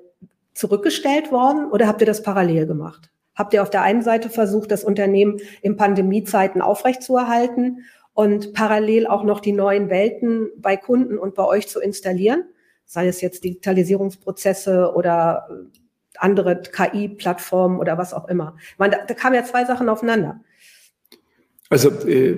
zurückgestellt 0.54 1.32
worden 1.32 1.68
oder 1.72 1.88
habt 1.88 2.00
ihr 2.00 2.06
das 2.06 2.22
parallel 2.22 2.68
gemacht? 2.68 3.10
Habt 3.34 3.54
ihr 3.54 3.62
auf 3.62 3.70
der 3.70 3.82
einen 3.82 4.02
Seite 4.02 4.30
versucht, 4.30 4.70
das 4.70 4.84
Unternehmen 4.84 5.40
in 5.62 5.76
Pandemiezeiten 5.76 6.62
aufrechtzuerhalten 6.62 7.78
und 8.14 8.52
parallel 8.52 9.06
auch 9.06 9.24
noch 9.24 9.40
die 9.40 9.52
neuen 9.52 9.88
Welten 9.88 10.50
bei 10.56 10.76
Kunden 10.76 11.18
und 11.18 11.34
bei 11.34 11.44
euch 11.44 11.68
zu 11.68 11.80
installieren, 11.80 12.44
sei 12.84 13.08
es 13.08 13.20
jetzt 13.20 13.44
Digitalisierungsprozesse 13.44 14.92
oder 14.94 15.48
äh, 15.50 15.78
andere 16.18 16.60
KI-Plattformen 16.60 17.78
oder 17.78 17.96
was 17.98 18.12
auch 18.12 18.28
immer. 18.28 18.56
Man, 18.78 18.90
da, 18.90 18.98
da 19.06 19.14
kamen 19.14 19.34
ja 19.34 19.44
zwei 19.44 19.64
Sachen 19.64 19.88
aufeinander. 19.88 20.40
Also 21.70 21.88
äh, 22.06 22.36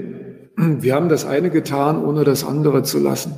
wir 0.56 0.94
haben 0.94 1.08
das 1.08 1.24
eine 1.24 1.50
getan, 1.50 2.04
ohne 2.04 2.22
das 2.24 2.44
andere 2.44 2.84
zu 2.84 3.00
lassen. 3.00 3.34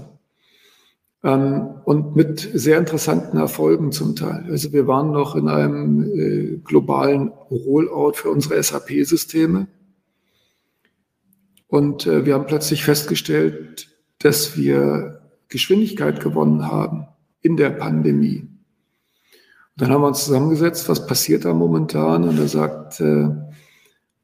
Ähm, 1.25 1.81
und 1.85 2.15
mit 2.15 2.49
sehr 2.53 2.79
interessanten 2.79 3.39
Erfolgen 3.39 3.93
zum 3.93 4.15
Teil. 4.15 4.45
Also 4.51 4.73
wir 4.73 4.87
waren 4.87 5.11
noch 5.11 5.35
in 5.35 5.49
einem 5.49 6.03
äh, 6.03 6.57
globalen 6.59 7.29
Rollout 7.51 8.13
für 8.15 8.31
unsere 8.31 8.63
SAP-Systeme. 8.63 9.67
Und 11.69 12.07
äh, 12.07 12.25
wir 12.25 12.35
haben 12.35 12.47
plötzlich 12.47 12.85
festgestellt, 12.85 13.89
dass 14.19 14.57
wir 14.57 15.21
Geschwindigkeit 15.49 16.21
gewonnen 16.21 16.71
haben 16.71 17.07
in 17.41 17.57
der 17.57 17.71
Pandemie. 17.71 18.41
Und 18.41 19.83
dann 19.83 19.91
haben 19.91 20.03
wir 20.03 20.09
uns 20.09 20.25
zusammengesetzt, 20.25 20.89
was 20.89 21.07
passiert 21.07 21.45
da 21.45 21.53
momentan? 21.53 22.25
Und 22.25 22.39
da 22.39 22.49
sagt 22.49 23.01
äh, 23.01 23.29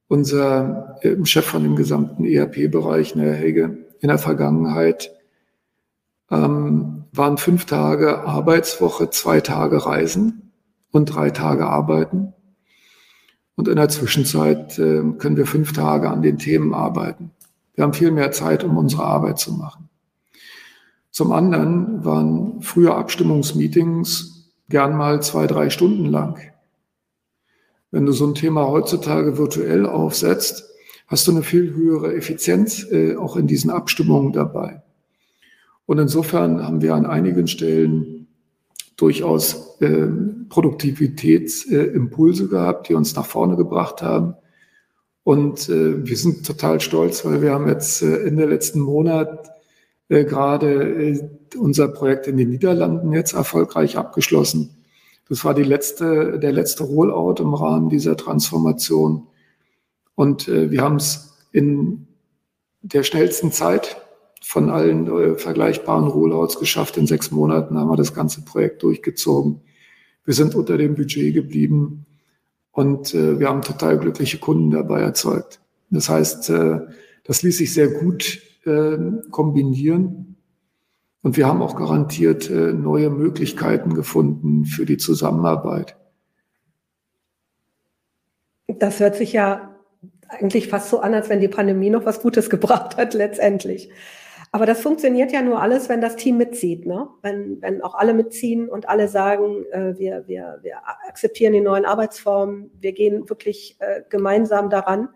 unser 0.09 0.99
äh, 1.03 1.17
Chef 1.25 1.45
von 1.45 1.63
dem 1.63 1.77
gesamten 1.77 2.25
ERP-Bereich, 2.25 3.15
Herr 3.15 3.35
Hege, 3.35 3.79
in 4.01 4.09
der 4.09 4.19
Vergangenheit 4.19 5.11
ähm, 6.31 7.05
waren 7.13 7.39
fünf 7.39 7.67
Tage 7.67 8.21
Arbeitswoche, 8.21 9.11
zwei 9.11 9.41
Tage 9.41 9.85
Reisen 9.85 10.53
und 10.91 11.07
drei 11.07 11.31
Tage 11.31 11.67
Arbeiten. 11.67 12.33
Und 13.57 13.69
in 13.69 13.77
der 13.77 13.89
Zwischenzeit 13.89 14.79
äh, 14.79 15.03
können 15.19 15.37
wir 15.37 15.47
fünf 15.47 15.73
Tage 15.73 16.11
an 16.11 16.23
den 16.23 16.39
Themen 16.39 16.75
arbeiten. 16.75 17.31
Wir 17.75 17.85
haben 17.85 17.93
viel 17.93 18.11
mehr 18.11 18.33
Zeit, 18.33 18.65
um 18.65 18.77
unsere 18.77 19.05
Arbeit 19.05 19.39
zu 19.39 19.53
machen. 19.53 19.89
Zum 21.11 21.33
anderen 21.33 22.05
waren 22.05 22.63
früher 22.63 22.97
Abstimmungsmeetings 22.97 24.51
gern 24.69 24.97
mal 24.97 25.23
zwei, 25.23 25.47
drei 25.47 25.69
Stunden 25.69 26.07
lang. 26.07 26.41
Wenn 27.91 28.07
du 28.07 28.13
so 28.13 28.27
ein 28.27 28.35
Thema 28.35 28.69
heutzutage 28.69 29.37
virtuell 29.37 29.85
aufsetzt, 29.85 30.65
hast 31.07 31.27
du 31.27 31.33
eine 31.33 31.43
viel 31.43 31.75
höhere 31.75 32.15
Effizienz 32.15 32.87
äh, 32.91 33.17
auch 33.17 33.37
in 33.37 33.47
diesen 33.47 33.71
Abstimmungen 33.71 34.33
dabei. 34.33 34.83
Und 35.85 35.99
insofern 35.99 36.67
haben 36.67 36.81
wir 36.81 36.95
an 36.95 37.05
einigen 37.05 37.49
Stellen 37.49 38.22
durchaus 38.97 39.81
äh, 39.81 40.07
Produktivitätsimpulse 40.49 42.49
gehabt, 42.49 42.89
die 42.89 42.95
uns 42.95 43.15
nach 43.15 43.27
vorne 43.27 43.57
gebracht 43.57 44.03
haben. 44.03 44.35
Und 45.25 45.69
äh, 45.69 46.07
wir 46.07 46.17
sind 46.17 46.47
total 46.47 46.81
stolz, 46.81 47.25
weil 47.25 47.43
wir 47.43 47.53
haben 47.53 47.69
jetzt 47.69 48.03
äh, 48.03 48.27
Ende 48.27 48.47
letzten 48.47 48.81
Monat 48.81 49.51
äh, 50.09 50.25
gerade 50.25 50.83
äh, 50.83 51.29
unser 51.57 51.89
Projekt 51.89 52.27
in 52.27 52.37
den 52.37 52.51
Niederlanden 52.51 53.13
jetzt 53.13 53.35
erfolgreich 53.35 53.97
abgeschlossen. 53.97 54.85
Das 55.29 55.45
war 55.45 55.55
die 55.55 55.63
letzte, 55.63 56.39
der 56.39 56.53
letzte 56.53 56.85
Rollout 56.85 57.41
im 57.41 57.55
Rahmen 57.55 57.89
dieser 57.89 58.17
Transformation. 58.17 59.29
Und 60.15 60.49
äh, 60.49 60.71
wir 60.71 60.83
haben 60.83 60.97
es 60.97 61.37
in 61.53 62.09
der 62.83 63.05
schnellsten 63.05 63.53
Zeit 63.53 64.03
von 64.53 64.69
allen 64.69 65.07
äh, 65.07 65.39
vergleichbaren 65.39 66.07
Rollouts 66.07 66.59
geschafft. 66.59 66.99
In 66.99 67.07
sechs 67.07 67.31
Monaten 67.31 67.79
haben 67.79 67.89
wir 67.89 67.97
das 67.97 68.13
ganze 68.13 68.43
Projekt 68.43 68.83
durchgezogen. 68.83 69.63
Wir 70.27 70.35
sind 70.35 70.55
unter 70.55 70.77
dem 70.77 70.95
Budget 70.95 71.33
geblieben 71.33 72.05
und 72.71 73.15
äh, 73.15 73.41
wir 73.41 73.49
haben 73.49 73.63
total 73.63 73.99
glückliche 73.99 74.37
Kunden 74.37 74.71
dabei 74.71 75.01
erzeugt. 75.01 75.63
Das 75.89 76.11
heißt, 76.11 76.51
äh, 76.51 76.81
das 77.25 77.43
ließ 77.43 77.57
sich 77.57 77.73
sehr 77.73 77.89
gut 77.89 78.43
äh, 78.67 78.99
kombinieren. 79.31 80.37
Und 81.23 81.39
wir 81.39 81.47
haben 81.47 81.63
auch 81.63 81.75
garantiert 81.75 82.51
äh, 82.51 82.75
neue 82.75 83.09
Möglichkeiten 83.09 83.95
gefunden 83.95 84.67
für 84.67 84.85
die 84.85 84.99
Zusammenarbeit. 84.99 85.97
Das 88.67 89.01
hört 89.01 89.17
sich 89.17 89.33
ja 89.33 89.75
eigentlich 90.29 90.69
fast 90.69 90.91
so 90.91 91.01
an, 91.01 91.15
als 91.15 91.31
wenn 91.31 91.41
die 91.41 91.49
Pandemie 91.49 91.89
noch 91.89 92.05
was 92.05 92.21
Gutes 92.21 92.51
gebracht 92.51 92.99
hat 92.99 93.15
letztendlich. 93.15 93.89
Aber 94.55 94.67
das 94.67 94.83
funktioniert 94.83 95.33
ja 95.33 95.41
nur 95.41 95.63
alles, 95.63 95.89
wenn 95.89 96.03
das 96.03 96.17
Team 96.17 96.37
mitzieht. 96.37 96.85
Ne? 96.85 97.09
Wenn, 97.23 97.63
wenn 97.63 97.81
auch 97.81 97.95
alle 97.95 98.13
mitziehen 98.13 98.69
und 98.69 98.87
alle 98.87 99.09
sagen, 99.09 99.65
äh, 99.73 99.99
wir, 99.99 100.25
wir, 100.27 100.59
wir 100.61 100.87
akzeptieren 101.09 101.55
die 101.55 101.63
neuen 101.63 101.87
Arbeitsformen, 101.87 102.71
wir 102.79 102.93
gehen 102.93 103.31
wirklich 103.31 103.77
äh, 103.79 104.03
gemeinsam 104.11 104.69
daran. 104.69 105.09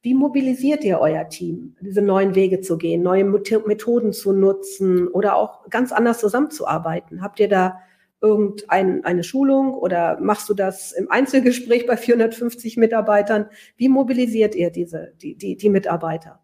Wie 0.00 0.14
mobilisiert 0.14 0.84
ihr 0.84 1.00
euer 1.00 1.28
Team, 1.28 1.76
diese 1.82 2.00
neuen 2.00 2.34
Wege 2.34 2.62
zu 2.62 2.78
gehen, 2.78 3.02
neue 3.02 3.24
Methoden 3.24 4.14
zu 4.14 4.32
nutzen 4.32 5.08
oder 5.08 5.36
auch 5.36 5.68
ganz 5.68 5.92
anders 5.92 6.18
zusammenzuarbeiten? 6.18 7.20
Habt 7.20 7.40
ihr 7.40 7.48
da 7.48 7.80
irgendeine 8.22 9.22
Schulung 9.22 9.74
oder 9.74 10.18
machst 10.20 10.48
du 10.48 10.54
das 10.54 10.92
im 10.92 11.10
Einzelgespräch 11.10 11.86
bei 11.86 11.96
450 11.96 12.78
Mitarbeitern? 12.78 13.50
Wie 13.76 13.88
mobilisiert 13.88 14.54
ihr 14.54 14.70
diese, 14.70 15.12
die, 15.20 15.36
die, 15.36 15.56
die 15.56 15.68
Mitarbeiter? 15.68 16.40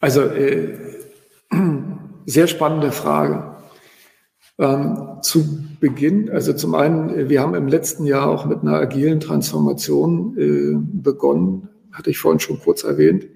Also 0.00 0.22
äh, 0.22 0.78
sehr 2.26 2.46
spannende 2.46 2.92
Frage. 2.92 3.56
Ähm, 4.58 5.18
zu 5.22 5.64
Beginn, 5.80 6.30
also 6.30 6.52
zum 6.52 6.74
einen, 6.74 7.28
wir 7.28 7.40
haben 7.40 7.54
im 7.54 7.68
letzten 7.68 8.04
Jahr 8.04 8.28
auch 8.28 8.44
mit 8.44 8.62
einer 8.62 8.74
agilen 8.74 9.20
Transformation 9.20 10.36
äh, 10.36 11.00
begonnen, 11.00 11.68
hatte 11.92 12.10
ich 12.10 12.18
vorhin 12.18 12.40
schon 12.40 12.60
kurz 12.60 12.82
erwähnt. 12.82 13.26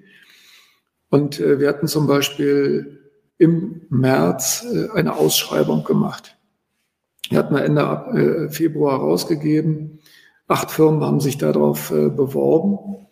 Und 1.09 1.39
äh, 1.39 1.59
wir 1.59 1.69
hatten 1.69 1.87
zum 1.87 2.07
Beispiel 2.07 2.99
im 3.37 3.81
März 3.89 4.65
äh, 4.71 4.89
eine 4.97 5.15
Ausschreibung 5.15 5.83
gemacht. 5.83 6.37
Die 7.31 7.37
hatten 7.37 7.55
wir 7.55 7.63
Ende 7.63 8.47
äh, 8.47 8.49
Februar 8.49 8.99
rausgegeben. 8.99 9.99
Acht 10.47 10.71
Firmen 10.71 11.03
haben 11.03 11.19
sich 11.19 11.37
darauf 11.37 11.91
äh, 11.91 12.09
beworben. 12.09 13.07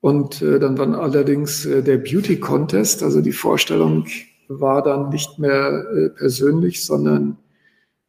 Und 0.00 0.42
äh, 0.42 0.58
dann 0.58 0.78
war 0.78 0.88
allerdings 1.00 1.66
äh, 1.66 1.82
der 1.82 1.98
Beauty 1.98 2.38
Contest, 2.38 3.02
also 3.02 3.20
die 3.20 3.32
Vorstellung 3.32 4.06
war 4.48 4.82
dann 4.82 5.10
nicht 5.10 5.38
mehr 5.38 5.84
äh, 5.94 6.08
persönlich, 6.10 6.84
sondern 6.84 7.36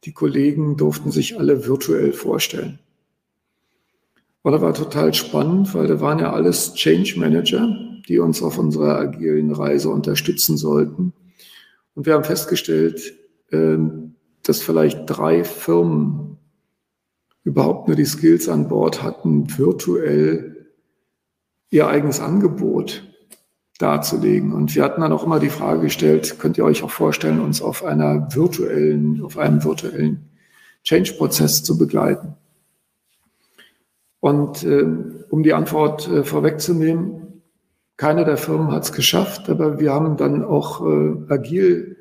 die 0.05 0.13
Kollegen 0.13 0.77
durften 0.77 1.11
sich 1.11 1.37
alle 1.37 1.67
virtuell 1.67 2.13
vorstellen. 2.13 2.79
Und 4.41 4.53
das 4.53 4.61
war 4.61 4.73
total 4.73 5.13
spannend, 5.13 5.73
weil 5.73 5.87
da 5.87 5.99
waren 5.99 6.19
ja 6.19 6.31
alles 6.31 6.73
Change 6.75 7.19
Manager, 7.19 7.75
die 8.07 8.19
uns 8.19 8.41
auf 8.41 8.57
unserer 8.57 8.97
agilen 8.97 9.51
Reise 9.51 9.89
unterstützen 9.89 10.55
sollten. 10.55 11.13
Und 11.95 12.05
wir 12.05 12.13
haben 12.13 12.23
festgestellt, 12.23 13.13
äh, 13.51 13.77
dass 14.43 14.61
vielleicht 14.61 15.01
drei 15.07 15.43
Firmen 15.43 16.37
überhaupt 17.43 17.87
nur 17.87 17.97
die 17.97 18.05
Skills 18.05 18.47
an 18.47 18.69
Bord 18.69 19.03
hatten, 19.03 19.57
virtuell 19.57 20.58
ihr 21.69 21.87
eigenes 21.87 22.19
Angebot 22.19 23.03
darzulegen. 23.77 24.53
Und 24.53 24.75
wir 24.75 24.83
hatten 24.83 25.01
dann 25.01 25.13
auch 25.13 25.23
immer 25.23 25.39
die 25.39 25.49
Frage 25.49 25.81
gestellt, 25.81 26.37
könnt 26.39 26.57
ihr 26.57 26.65
euch 26.65 26.83
auch 26.83 26.91
vorstellen, 26.91 27.39
uns 27.39 27.61
auf 27.61 27.83
einer 27.83 28.33
virtuellen, 28.35 29.23
auf 29.23 29.37
einem 29.37 29.63
virtuellen 29.63 30.29
Change-Prozess 30.83 31.63
zu 31.63 31.77
begleiten? 31.77 32.35
Und 34.19 34.63
äh, 34.63 34.85
um 35.29 35.43
die 35.43 35.53
Antwort 35.53 36.07
äh, 36.09 36.23
vorwegzunehmen, 36.23 37.41
keine 37.95 38.25
der 38.25 38.37
Firmen 38.37 38.71
hat 38.71 38.83
es 38.83 38.91
geschafft, 38.91 39.49
aber 39.49 39.79
wir 39.79 39.93
haben 39.93 40.17
dann 40.17 40.43
auch 40.43 40.85
äh, 40.85 41.15
agil 41.29 41.97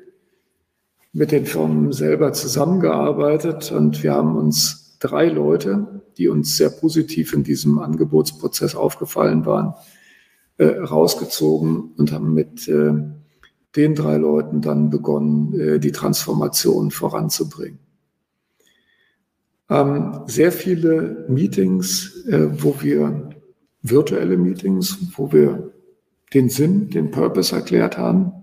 mit 1.13 1.31
den 1.31 1.45
Firmen 1.45 1.91
selber 1.91 2.33
zusammengearbeitet 2.33 3.71
und 3.71 4.03
wir 4.03 4.13
haben 4.13 4.35
uns 4.35 4.88
drei 4.99 5.27
Leute 5.27 5.99
die 6.19 6.27
uns 6.27 6.57
sehr 6.57 6.69
positiv 6.69 7.33
in 7.33 7.43
diesem 7.43 7.79
Angebotsprozess 7.79 8.75
aufgefallen 8.75 9.45
waren, 9.45 9.73
äh, 10.57 10.65
rausgezogen 10.65 11.93
und 11.97 12.11
haben 12.11 12.33
mit 12.33 12.67
äh, 12.67 12.91
den 13.75 13.95
drei 13.95 14.17
Leuten 14.17 14.61
dann 14.61 14.89
begonnen, 14.89 15.57
äh, 15.57 15.79
die 15.79 15.93
Transformation 15.93 16.91
voranzubringen. 16.91 17.79
Ähm, 19.69 20.23
sehr 20.25 20.51
viele 20.51 21.25
Meetings, 21.29 22.25
äh, 22.27 22.61
wo 22.61 22.81
wir 22.81 23.29
virtuelle 23.81 24.35
Meetings, 24.35 24.97
wo 25.15 25.31
wir 25.31 25.71
den 26.33 26.49
Sinn, 26.49 26.89
den 26.89 27.11
Purpose 27.11 27.55
erklärt 27.55 27.97
haben. 27.97 28.33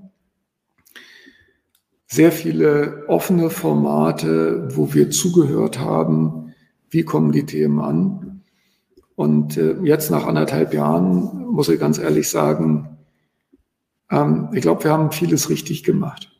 Sehr 2.07 2.33
viele 2.33 3.05
offene 3.09 3.51
Formate, 3.51 4.69
wo 4.75 4.95
wir 4.95 5.11
zugehört 5.11 5.79
haben, 5.79 6.46
wie 6.91 7.05
kommen 7.05 7.33
die 7.33 7.47
Themen 7.47 7.81
an. 7.81 8.43
Und 9.15 9.57
äh, 9.57 9.77
jetzt 9.83 10.11
nach 10.11 10.27
anderthalb 10.27 10.75
Jahren 10.75 11.47
muss 11.47 11.69
ich 11.69 11.81
ganz 11.81 11.99
ehrlich 11.99 12.29
sagen, 12.29 12.99
ähm, 14.11 14.51
ich 14.53 14.63
glaube, 14.63 14.85
wir 14.85 14.93
haben 14.93 15.11
vieles 15.11 15.49
richtig 15.49 15.85
gemacht. 15.85 16.31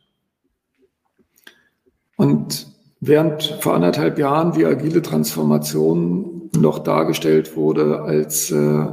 Und 2.15 2.67
während 2.99 3.57
vor 3.61 3.73
anderthalb 3.73 4.17
Jahren 4.19 4.51
die 4.51 4.65
agile 4.65 5.01
Transformation 5.01 6.49
noch 6.57 6.79
dargestellt 6.79 7.55
wurde 7.55 8.01
als 8.01 8.51
äh, 8.51 8.87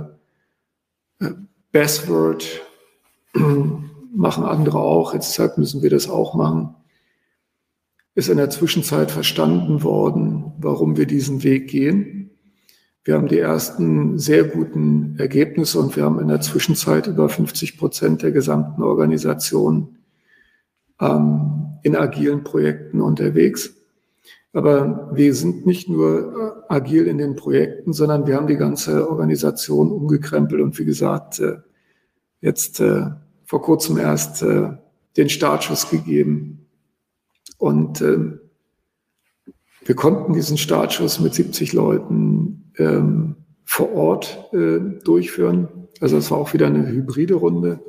Bestword, 1.72 2.62
machen 4.14 4.44
andere 4.44 4.78
auch, 4.78 5.12
jetzt 5.12 5.38
müssen 5.56 5.82
wir 5.82 5.90
das 5.90 6.08
auch 6.08 6.34
machen, 6.34 6.74
ist 8.14 8.28
in 8.28 8.36
der 8.36 8.50
Zwischenzeit 8.50 9.10
verstanden 9.10 9.82
worden, 9.82 10.52
warum 10.64 10.96
wir 10.96 11.06
diesen 11.06 11.42
Weg 11.42 11.68
gehen. 11.68 12.30
Wir 13.04 13.14
haben 13.14 13.28
die 13.28 13.38
ersten 13.38 14.18
sehr 14.18 14.44
guten 14.44 15.16
Ergebnisse 15.18 15.78
und 15.78 15.94
wir 15.94 16.04
haben 16.04 16.18
in 16.20 16.28
der 16.28 16.40
Zwischenzeit 16.40 17.06
über 17.06 17.28
50 17.28 17.76
Prozent 17.76 18.22
der 18.22 18.32
gesamten 18.32 18.82
Organisation 18.82 19.98
ähm, 21.00 21.78
in 21.82 21.96
agilen 21.96 22.44
Projekten 22.44 23.02
unterwegs. 23.02 23.74
Aber 24.54 25.10
wir 25.12 25.34
sind 25.34 25.66
nicht 25.66 25.88
nur 25.88 26.64
äh, 26.68 26.72
agil 26.72 27.06
in 27.06 27.18
den 27.18 27.36
Projekten, 27.36 27.92
sondern 27.92 28.26
wir 28.26 28.36
haben 28.36 28.46
die 28.46 28.56
ganze 28.56 29.10
Organisation 29.10 29.90
umgekrempelt 29.90 30.62
und 30.62 30.78
wie 30.78 30.84
gesagt, 30.84 31.40
äh, 31.40 31.56
jetzt 32.40 32.80
äh, 32.80 33.10
vor 33.44 33.60
kurzem 33.60 33.98
erst 33.98 34.42
den 34.42 35.28
Startschuss 35.28 35.90
gegeben. 35.90 36.66
Und 37.58 38.00
ähm, 38.00 38.40
wir 39.84 39.94
konnten 39.94 40.32
diesen 40.32 40.58
Startschuss 40.58 41.20
mit 41.20 41.34
70 41.34 41.72
Leuten 41.72 42.72
ähm, 42.78 43.36
vor 43.64 43.92
Ort 43.92 44.50
durchführen. 44.52 45.88
Also 46.00 46.18
es 46.18 46.30
war 46.30 46.38
auch 46.38 46.52
wieder 46.52 46.66
eine 46.66 46.86
hybride 46.86 47.34
Runde. 47.34 47.80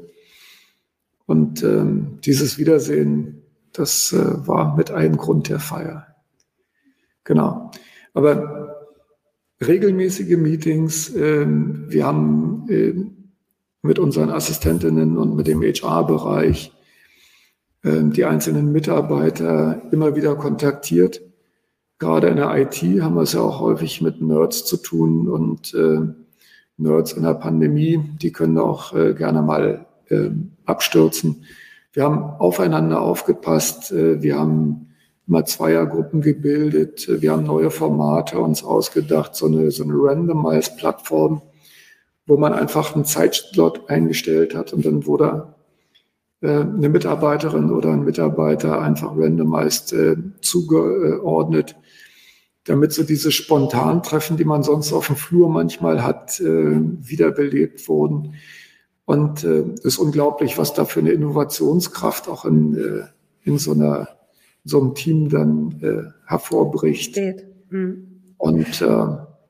Und 1.26 1.64
ähm, 1.64 2.20
dieses 2.24 2.58
Wiedersehen, 2.58 3.42
das 3.74 4.16
war 4.16 4.78
mit 4.78 4.90
einem 4.90 5.18
Grund 5.18 5.50
der 5.50 5.60
Feier. 5.60 6.08
Genau. 7.26 7.72
Aber 8.14 8.66
regelmäßige 9.62 10.38
Meetings, 10.38 11.14
äh, 11.14 11.46
wir 11.48 12.06
haben 12.06 12.66
äh, 12.70 12.94
mit 13.82 14.00
unseren 14.00 14.30
Assistentinnen 14.30 15.18
und 15.18 15.36
mit 15.36 15.48
dem 15.48 15.62
HR-Bereich 15.62 16.72
äh, 17.84 18.04
die 18.04 18.26
einzelnen 18.26 18.72
Mitarbeiter 18.72 19.82
immer 19.92 20.16
wieder 20.16 20.36
kontaktiert. 20.36 21.22
Gerade 21.98 22.28
in 22.28 22.38
der 22.38 22.56
IT 22.58 22.82
haben 23.02 23.16
wir 23.16 23.22
es 23.22 23.34
ja 23.34 23.42
auch 23.42 23.60
häufig 23.62 24.02
mit 24.02 24.22
Nerds 24.22 24.66
zu 24.66 24.78
tun 24.78 25.30
und 25.30 25.74
äh, 25.74 26.00
Nerds 26.78 27.14
in 27.14 27.24
der 27.24 27.36
Pandemie, 27.36 28.00
die 28.22 28.32
können 28.32 28.58
auch 28.58 28.94
äh, 28.94 29.14
gerne 29.14 29.42
mal 29.42 29.86
äh, 30.10 30.30
abstürzen. 30.66 31.46
Wir 31.94 32.04
haben 32.04 32.20
aufeinander 32.40 33.02
aufgepasst, 33.02 33.94
äh, 33.94 34.22
wir 34.22 34.38
haben 34.38 34.86
mal 35.28 35.46
Zweiergruppen 35.46 36.22
gebildet. 36.22 37.08
Wir 37.10 37.32
haben 37.32 37.46
neue 37.46 37.72
Formate 37.72 38.40
uns 38.40 38.64
ausgedacht, 38.64 39.36
so 39.36 39.48
eine, 39.48 39.72
so 39.72 39.84
eine 39.84 39.94
Randomized-Plattform, 39.96 41.42
wo 42.28 42.38
man 42.38 42.54
einfach 42.54 42.96
einen 42.96 43.06
Zeitslot 43.06 43.90
eingestellt 43.90 44.56
hat 44.56 44.74
und 44.74 44.86
dann 44.86 45.06
wurde 45.06 45.56
eine 46.42 46.90
Mitarbeiterin 46.90 47.72
oder 47.72 47.92
ein 47.92 48.04
Mitarbeiter 48.04 48.82
einfach 48.82 49.16
randomized 49.16 49.94
äh, 49.94 50.16
zugeordnet, 50.42 51.76
damit 52.66 52.94
so 52.94 53.04
diese 53.04 53.32
Spontantreffen, 53.32 54.38
die 54.38 54.46
man 54.46 54.64
sonst 54.64 54.94
auf 54.94 55.08
dem 55.08 55.16
Flur 55.16 55.50
manchmal 55.50 56.04
hat, 56.04 56.40
äh, 56.40 56.46
wiederbelebt 56.46 57.88
wurden. 57.88 58.36
Und 59.06 59.44
es 59.44 59.84
äh, 59.84 59.88
ist 59.88 59.98
unglaublich, 59.98 60.58
was 60.58 60.74
da 60.74 60.86
für 60.86 61.00
eine 61.00 61.12
Innovationskraft 61.12 62.28
auch 62.28 62.46
in, 62.46 62.76
äh, 62.76 63.04
in 63.44 63.58
so 63.58 63.72
einer 63.72 64.10
so 64.66 64.82
einem 64.82 64.96
Team 64.96 65.30
dann 65.30 65.80
äh, 65.82 66.12
hervorbricht. 66.28 67.18
Mhm. 67.70 68.34
Und 68.38 68.82
äh, 68.82 69.08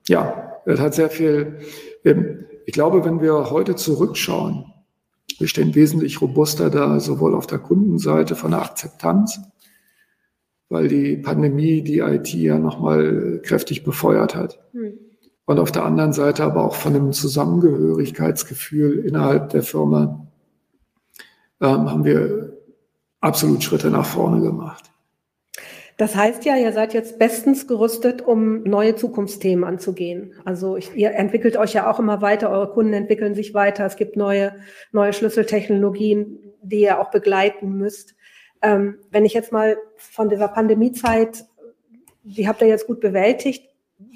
ja, 0.07 0.51
es 0.65 0.79
hat 0.79 0.93
sehr 0.93 1.09
viel. 1.09 1.59
Ähm, 2.03 2.45
ich 2.65 2.73
glaube, 2.73 3.05
wenn 3.05 3.21
wir 3.21 3.49
heute 3.49 3.75
zurückschauen, 3.75 4.65
wir 5.39 5.47
stehen 5.47 5.75
wesentlich 5.75 6.21
robuster 6.21 6.69
da, 6.69 6.99
sowohl 6.99 7.35
auf 7.35 7.47
der 7.47 7.59
Kundenseite 7.59 8.35
von 8.35 8.51
der 8.51 8.61
Akzeptanz, 8.61 9.39
weil 10.69 10.87
die 10.87 11.17
Pandemie 11.17 11.81
die 11.81 11.99
IT 11.99 12.33
ja 12.33 12.57
nochmal 12.57 13.41
kräftig 13.43 13.83
befeuert 13.83 14.35
hat. 14.35 14.59
Mhm. 14.73 14.99
Und 15.45 15.59
auf 15.59 15.71
der 15.71 15.85
anderen 15.85 16.13
Seite 16.13 16.43
aber 16.43 16.63
auch 16.65 16.75
von 16.75 16.95
einem 16.95 17.11
Zusammengehörigkeitsgefühl 17.11 19.05
innerhalb 19.05 19.49
der 19.49 19.61
Firma 19.61 20.27
ähm, 21.61 21.89
haben 21.91 22.03
wir 22.03 22.57
absolut 23.21 23.63
Schritte 23.63 23.91
nach 23.91 24.05
vorne 24.05 24.41
gemacht. 24.41 24.91
Das 25.97 26.15
heißt 26.15 26.43
ja, 26.43 26.57
ihr 26.57 26.73
seid 26.73 26.93
jetzt 26.93 27.19
bestens 27.19 27.67
gerüstet, 27.67 28.21
um 28.21 28.63
neue 28.63 28.95
Zukunftsthemen 28.95 29.63
anzugehen. 29.63 30.33
Also 30.43 30.75
ich, 30.75 30.93
ihr 30.93 31.11
entwickelt 31.11 31.55
euch 31.55 31.73
ja 31.73 31.89
auch 31.89 31.99
immer 31.99 32.21
weiter, 32.21 32.49
eure 32.49 32.69
Kunden 32.71 32.93
entwickeln 32.93 33.33
sich 33.33 33.53
weiter, 33.53 33.85
es 33.85 33.95
gibt 33.95 34.17
neue, 34.17 34.55
neue 34.91 35.13
Schlüsseltechnologien, 35.13 36.53
die 36.61 36.81
ihr 36.81 36.99
auch 36.99 37.11
begleiten 37.11 37.77
müsst. 37.77 38.13
Ähm, 38.61 38.97
wenn 39.09 39.23
ich 39.23 39.33
jetzt 39.33 39.53
mal 39.53 39.77
von 39.95 40.27
dieser 40.27 40.49
Pandemiezeit, 40.49 41.45
die 42.23 42.47
habt 42.47 42.61
ihr 42.61 42.67
jetzt 42.67 42.87
gut 42.87 42.99
bewältigt, 42.99 43.69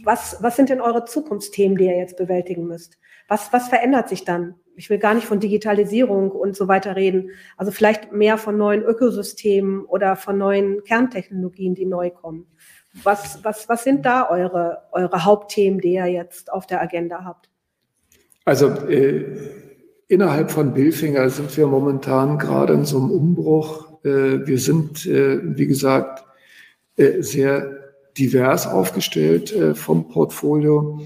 was, 0.03 0.37
was 0.41 0.57
sind 0.57 0.69
denn 0.69 0.81
eure 0.81 1.05
Zukunftsthemen, 1.05 1.77
die 1.77 1.85
ihr 1.85 1.97
jetzt 1.97 2.17
bewältigen 2.17 2.67
müsst? 2.67 2.97
Was, 3.29 3.53
was 3.53 3.69
verändert 3.69 4.09
sich 4.09 4.25
dann? 4.25 4.55
Ich 4.79 4.89
will 4.89 4.97
gar 4.97 5.13
nicht 5.13 5.27
von 5.27 5.41
Digitalisierung 5.41 6.31
und 6.31 6.55
so 6.55 6.69
weiter 6.69 6.95
reden. 6.95 7.31
Also 7.57 7.69
vielleicht 7.69 8.13
mehr 8.13 8.37
von 8.37 8.57
neuen 8.57 8.81
Ökosystemen 8.81 9.83
oder 9.83 10.15
von 10.15 10.37
neuen 10.37 10.85
Kerntechnologien, 10.85 11.75
die 11.75 11.85
neu 11.85 12.11
kommen. 12.11 12.47
Was, 13.03 13.43
was, 13.43 13.67
was 13.67 13.83
sind 13.83 14.05
da 14.05 14.29
eure, 14.29 14.83
eure 14.93 15.25
Hauptthemen, 15.25 15.81
die 15.81 15.95
ihr 15.95 16.05
jetzt 16.05 16.49
auf 16.51 16.65
der 16.65 16.81
Agenda 16.81 17.25
habt? 17.25 17.49
Also 18.45 18.69
äh, 18.87 19.25
innerhalb 20.07 20.49
von 20.49 20.73
Billfinger 20.73 21.29
sind 21.29 21.55
wir 21.57 21.67
momentan 21.67 22.37
gerade 22.37 22.73
in 22.73 22.85
so 22.85 22.99
einem 22.99 23.11
Umbruch. 23.11 24.05
Äh, 24.05 24.47
wir 24.47 24.59
sind, 24.59 25.05
äh, 25.05 25.41
wie 25.57 25.67
gesagt, 25.67 26.23
äh, 26.95 27.21
sehr 27.21 27.69
divers 28.17 28.65
aufgestellt 28.65 29.53
äh, 29.53 29.75
vom 29.75 30.07
Portfolio. 30.07 31.01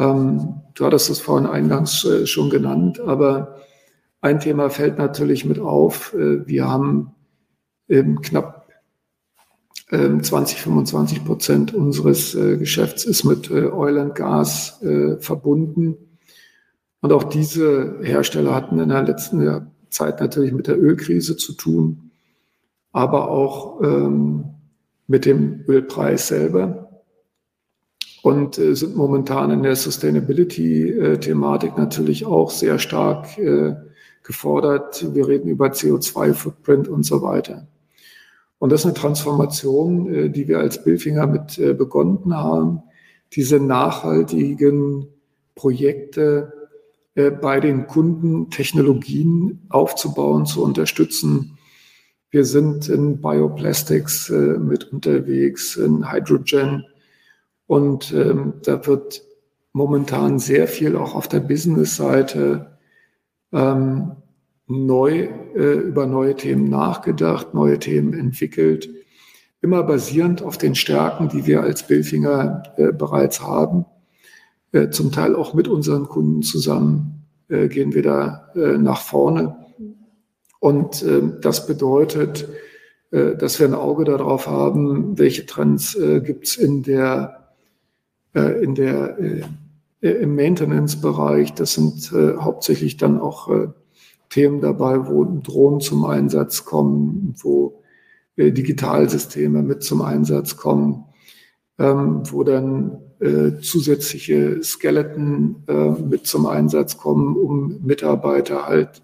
Ähm, 0.00 0.62
du 0.74 0.86
hattest 0.86 1.10
es 1.10 1.20
vorhin 1.20 1.46
eingangs 1.46 2.04
äh, 2.04 2.26
schon 2.26 2.48
genannt, 2.48 3.00
aber 3.00 3.56
ein 4.22 4.40
Thema 4.40 4.70
fällt 4.70 4.96
natürlich 4.96 5.44
mit 5.44 5.58
auf. 5.58 6.14
Äh, 6.14 6.46
wir 6.46 6.66
haben 6.66 7.12
ähm, 7.88 8.22
knapp 8.22 8.66
ähm, 9.90 10.22
20, 10.22 10.62
25 10.62 11.24
Prozent 11.24 11.74
unseres 11.74 12.34
äh, 12.34 12.56
Geschäfts 12.56 13.04
ist 13.04 13.24
mit 13.24 13.50
äh, 13.50 13.66
Oil 13.66 13.98
and 13.98 14.14
Gas 14.14 14.82
äh, 14.82 15.18
verbunden. 15.18 15.96
Und 17.02 17.12
auch 17.12 17.24
diese 17.24 17.98
Hersteller 18.02 18.54
hatten 18.54 18.78
in 18.78 18.88
der 18.88 19.02
letzten 19.02 19.68
Zeit 19.90 20.20
natürlich 20.20 20.52
mit 20.52 20.66
der 20.66 20.80
Ölkrise 20.80 21.36
zu 21.36 21.54
tun, 21.54 22.10
aber 22.92 23.30
auch 23.30 23.82
ähm, 23.82 24.44
mit 25.06 25.24
dem 25.24 25.64
Ölpreis 25.66 26.28
selber 26.28 26.89
und 28.22 28.58
äh, 28.58 28.74
sind 28.74 28.96
momentan 28.96 29.50
in 29.50 29.62
der 29.62 29.76
Sustainability-Thematik 29.76 31.78
natürlich 31.78 32.26
auch 32.26 32.50
sehr 32.50 32.78
stark 32.78 33.38
äh, 33.38 33.74
gefordert. 34.22 35.14
Wir 35.14 35.26
reden 35.26 35.48
über 35.48 35.68
CO2-Footprint 35.68 36.88
und 36.88 37.04
so 37.04 37.22
weiter. 37.22 37.66
Und 38.58 38.70
das 38.70 38.80
ist 38.80 38.86
eine 38.86 38.94
Transformation, 38.94 40.12
äh, 40.12 40.30
die 40.30 40.48
wir 40.48 40.58
als 40.58 40.84
Billfinger 40.84 41.26
mit 41.26 41.58
äh, 41.58 41.72
begonnen 41.72 42.36
haben, 42.36 42.82
diese 43.32 43.60
nachhaltigen 43.60 45.06
Projekte 45.54 46.52
bei 47.14 47.60
den 47.60 47.86
Kunden 47.86 48.50
Technologien 48.50 49.66
aufzubauen, 49.68 50.46
zu 50.46 50.64
unterstützen. 50.64 51.58
Wir 52.30 52.44
sind 52.44 52.88
in 52.88 53.20
Bioplastics 53.20 54.30
mit 54.30 54.92
unterwegs, 54.92 55.76
in 55.76 56.10
Hydrogen, 56.10 56.84
und 57.70 58.12
ähm, 58.12 58.54
da 58.64 58.84
wird 58.84 59.22
momentan 59.72 60.40
sehr 60.40 60.66
viel 60.66 60.96
auch 60.96 61.14
auf 61.14 61.28
der 61.28 61.38
Business-Seite 61.38 62.78
ähm, 63.52 64.16
neu 64.66 65.28
äh, 65.54 65.74
über 65.74 66.06
neue 66.06 66.34
Themen 66.34 66.68
nachgedacht, 66.68 67.54
neue 67.54 67.78
Themen 67.78 68.12
entwickelt, 68.12 68.90
immer 69.60 69.84
basierend 69.84 70.42
auf 70.42 70.58
den 70.58 70.74
Stärken, 70.74 71.28
die 71.28 71.46
wir 71.46 71.62
als 71.62 71.86
Billfinger 71.86 72.64
äh, 72.76 72.90
bereits 72.90 73.40
haben. 73.40 73.84
Äh, 74.72 74.90
zum 74.90 75.12
Teil 75.12 75.36
auch 75.36 75.54
mit 75.54 75.68
unseren 75.68 76.08
Kunden 76.08 76.42
zusammen 76.42 77.24
äh, 77.48 77.68
gehen 77.68 77.94
wir 77.94 78.02
da 78.02 78.50
äh, 78.56 78.78
nach 78.78 79.00
vorne. 79.00 79.64
Und 80.58 81.04
äh, 81.04 81.22
das 81.40 81.68
bedeutet, 81.68 82.48
äh, 83.12 83.36
dass 83.36 83.60
wir 83.60 83.68
ein 83.68 83.74
Auge 83.74 84.02
darauf 84.02 84.48
haben, 84.48 85.16
welche 85.20 85.46
Trends 85.46 85.94
äh, 85.94 86.20
gibt 86.20 86.48
es 86.48 86.56
in 86.56 86.82
der, 86.82 87.39
äh, 88.34 88.62
in 88.62 88.74
der, 88.74 89.18
äh, 89.18 89.42
im 90.00 90.34
Maintenance-Bereich. 90.34 91.54
Das 91.54 91.74
sind 91.74 92.12
äh, 92.12 92.36
hauptsächlich 92.36 92.96
dann 92.96 93.20
auch 93.20 93.48
äh, 93.48 93.68
Themen 94.28 94.60
dabei, 94.60 95.06
wo 95.08 95.24
Drohnen 95.24 95.80
zum 95.80 96.04
Einsatz 96.04 96.64
kommen, 96.64 97.34
wo 97.38 97.82
äh, 98.36 98.52
Digitalsysteme 98.52 99.62
mit 99.62 99.82
zum 99.82 100.02
Einsatz 100.02 100.56
kommen, 100.56 101.04
ähm, 101.78 102.22
wo 102.30 102.44
dann 102.44 102.98
äh, 103.20 103.60
zusätzliche 103.60 104.62
Skeleton 104.62 105.64
äh, 105.68 105.90
mit 105.90 106.26
zum 106.26 106.46
Einsatz 106.46 106.96
kommen, 106.96 107.36
um 107.36 107.80
Mitarbeiter 107.82 108.66
halt 108.66 109.02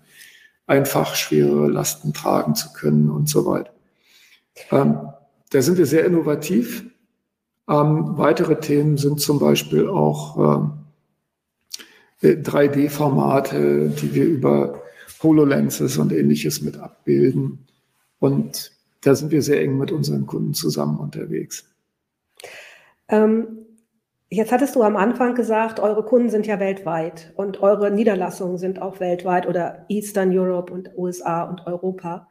einfach 0.66 1.14
schwere 1.14 1.68
Lasten 1.68 2.12
tragen 2.12 2.54
zu 2.54 2.72
können 2.72 3.10
und 3.10 3.28
so 3.28 3.46
weiter. 3.46 3.72
Ähm, 4.70 4.98
da 5.50 5.62
sind 5.62 5.78
wir 5.78 5.86
sehr 5.86 6.04
innovativ. 6.04 6.84
Ähm, 7.68 8.16
weitere 8.16 8.61
Themen 8.61 8.96
sind 8.96 9.20
zum 9.20 9.38
Beispiel 9.38 9.88
auch 9.88 10.72
äh, 12.22 12.29
3D-Formate, 12.29 13.90
die 13.90 14.14
wir 14.14 14.24
über 14.24 14.83
HoloLenses 15.22 15.98
und 15.98 16.12
ähnliches 16.12 16.62
mit 16.62 16.79
abbilden. 16.79 17.66
Und 18.18 18.72
da 19.02 19.14
sind 19.14 19.31
wir 19.31 19.42
sehr 19.42 19.61
eng 19.62 19.79
mit 19.79 19.92
unseren 19.92 20.26
Kunden 20.26 20.55
zusammen 20.55 20.98
unterwegs. 20.98 21.68
Ähm, 23.09 23.66
jetzt 24.29 24.52
hattest 24.52 24.74
du 24.74 24.83
am 24.83 24.96
Anfang 24.96 25.35
gesagt, 25.35 25.81
eure 25.81 26.05
Kunden 26.05 26.31
sind 26.31 26.46
ja 26.46 26.59
weltweit 26.59 27.33
und 27.37 27.62
eure 27.62 27.90
Niederlassungen 27.90 28.59
sind 28.59 28.81
auch 28.81 29.00
weltweit 29.00 29.46
oder 29.46 29.85
Eastern 29.88 30.37
Europe 30.37 30.72
und 30.72 30.90
USA 30.96 31.42
und 31.44 31.66
Europa. 31.66 32.29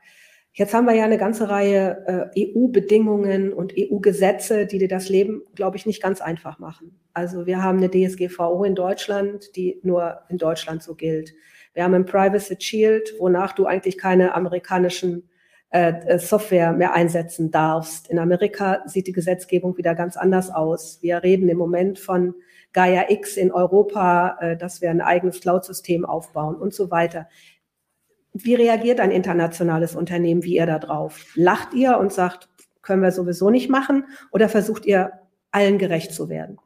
Jetzt 0.57 0.73
haben 0.73 0.85
wir 0.85 0.93
ja 0.93 1.03
eine 1.03 1.17
ganze 1.17 1.49
Reihe 1.49 2.31
äh, 2.33 2.53
EU-Bedingungen 2.55 3.51
und 3.51 3.73
EU-Gesetze, 3.77 4.65
die 4.65 4.77
dir 4.77 4.87
das 4.87 5.09
Leben, 5.09 5.41
glaube 5.53 5.75
ich, 5.75 5.85
nicht 5.85 6.01
ganz 6.01 6.21
einfach 6.21 6.59
machen. 6.59 6.97
Also 7.13 7.45
wir 7.45 7.61
haben 7.61 7.77
eine 7.79 7.91
DSGVO 7.91 8.63
in 8.63 8.73
Deutschland, 8.73 9.53
die 9.57 9.81
nur 9.83 10.21
in 10.29 10.37
Deutschland 10.37 10.81
so 10.81 10.95
gilt. 10.95 11.33
Wir 11.73 11.83
haben 11.83 11.93
ein 11.93 12.05
Privacy 12.05 12.55
Shield, 12.57 13.15
wonach 13.19 13.51
du 13.51 13.65
eigentlich 13.65 13.97
keine 13.97 14.33
amerikanischen 14.33 15.27
äh, 15.71 15.91
äh, 16.05 16.19
Software 16.19 16.71
mehr 16.71 16.93
einsetzen 16.93 17.51
darfst. 17.51 18.09
In 18.09 18.17
Amerika 18.17 18.81
sieht 18.85 19.07
die 19.07 19.11
Gesetzgebung 19.11 19.77
wieder 19.77 19.93
ganz 19.93 20.15
anders 20.15 20.49
aus. 20.49 20.99
Wir 21.01 21.21
reden 21.21 21.49
im 21.49 21.57
Moment 21.57 21.99
von 21.99 22.33
Gaia 22.71 23.09
X 23.09 23.35
in 23.35 23.51
Europa, 23.51 24.37
äh, 24.39 24.55
dass 24.55 24.81
wir 24.81 24.89
ein 24.89 25.01
eigenes 25.01 25.41
Cloud-System 25.41 26.05
aufbauen 26.05 26.55
und 26.55 26.73
so 26.73 26.91
weiter. 26.91 27.27
Wie 28.37 28.53
reagiert 28.53 28.99
ein 28.99 29.11
internationales 29.11 29.95
Unternehmen 29.95 30.43
wie 30.43 30.57
ihr 30.57 30.65
da 30.65 30.77
drauf? 30.77 31.25
Lacht 31.35 31.73
ihr 31.73 31.97
und 31.97 32.11
sagt, 32.11 32.49
können 32.81 33.01
wir 33.01 33.13
sowieso 33.13 33.49
nicht 33.49 33.69
machen? 33.69 34.03
Oder 34.29 34.49
versucht 34.49 34.85
ihr 34.85 35.13
allen 35.51 35.77
gerecht 35.77 36.13
zu 36.13 36.27
werden? 36.27 36.59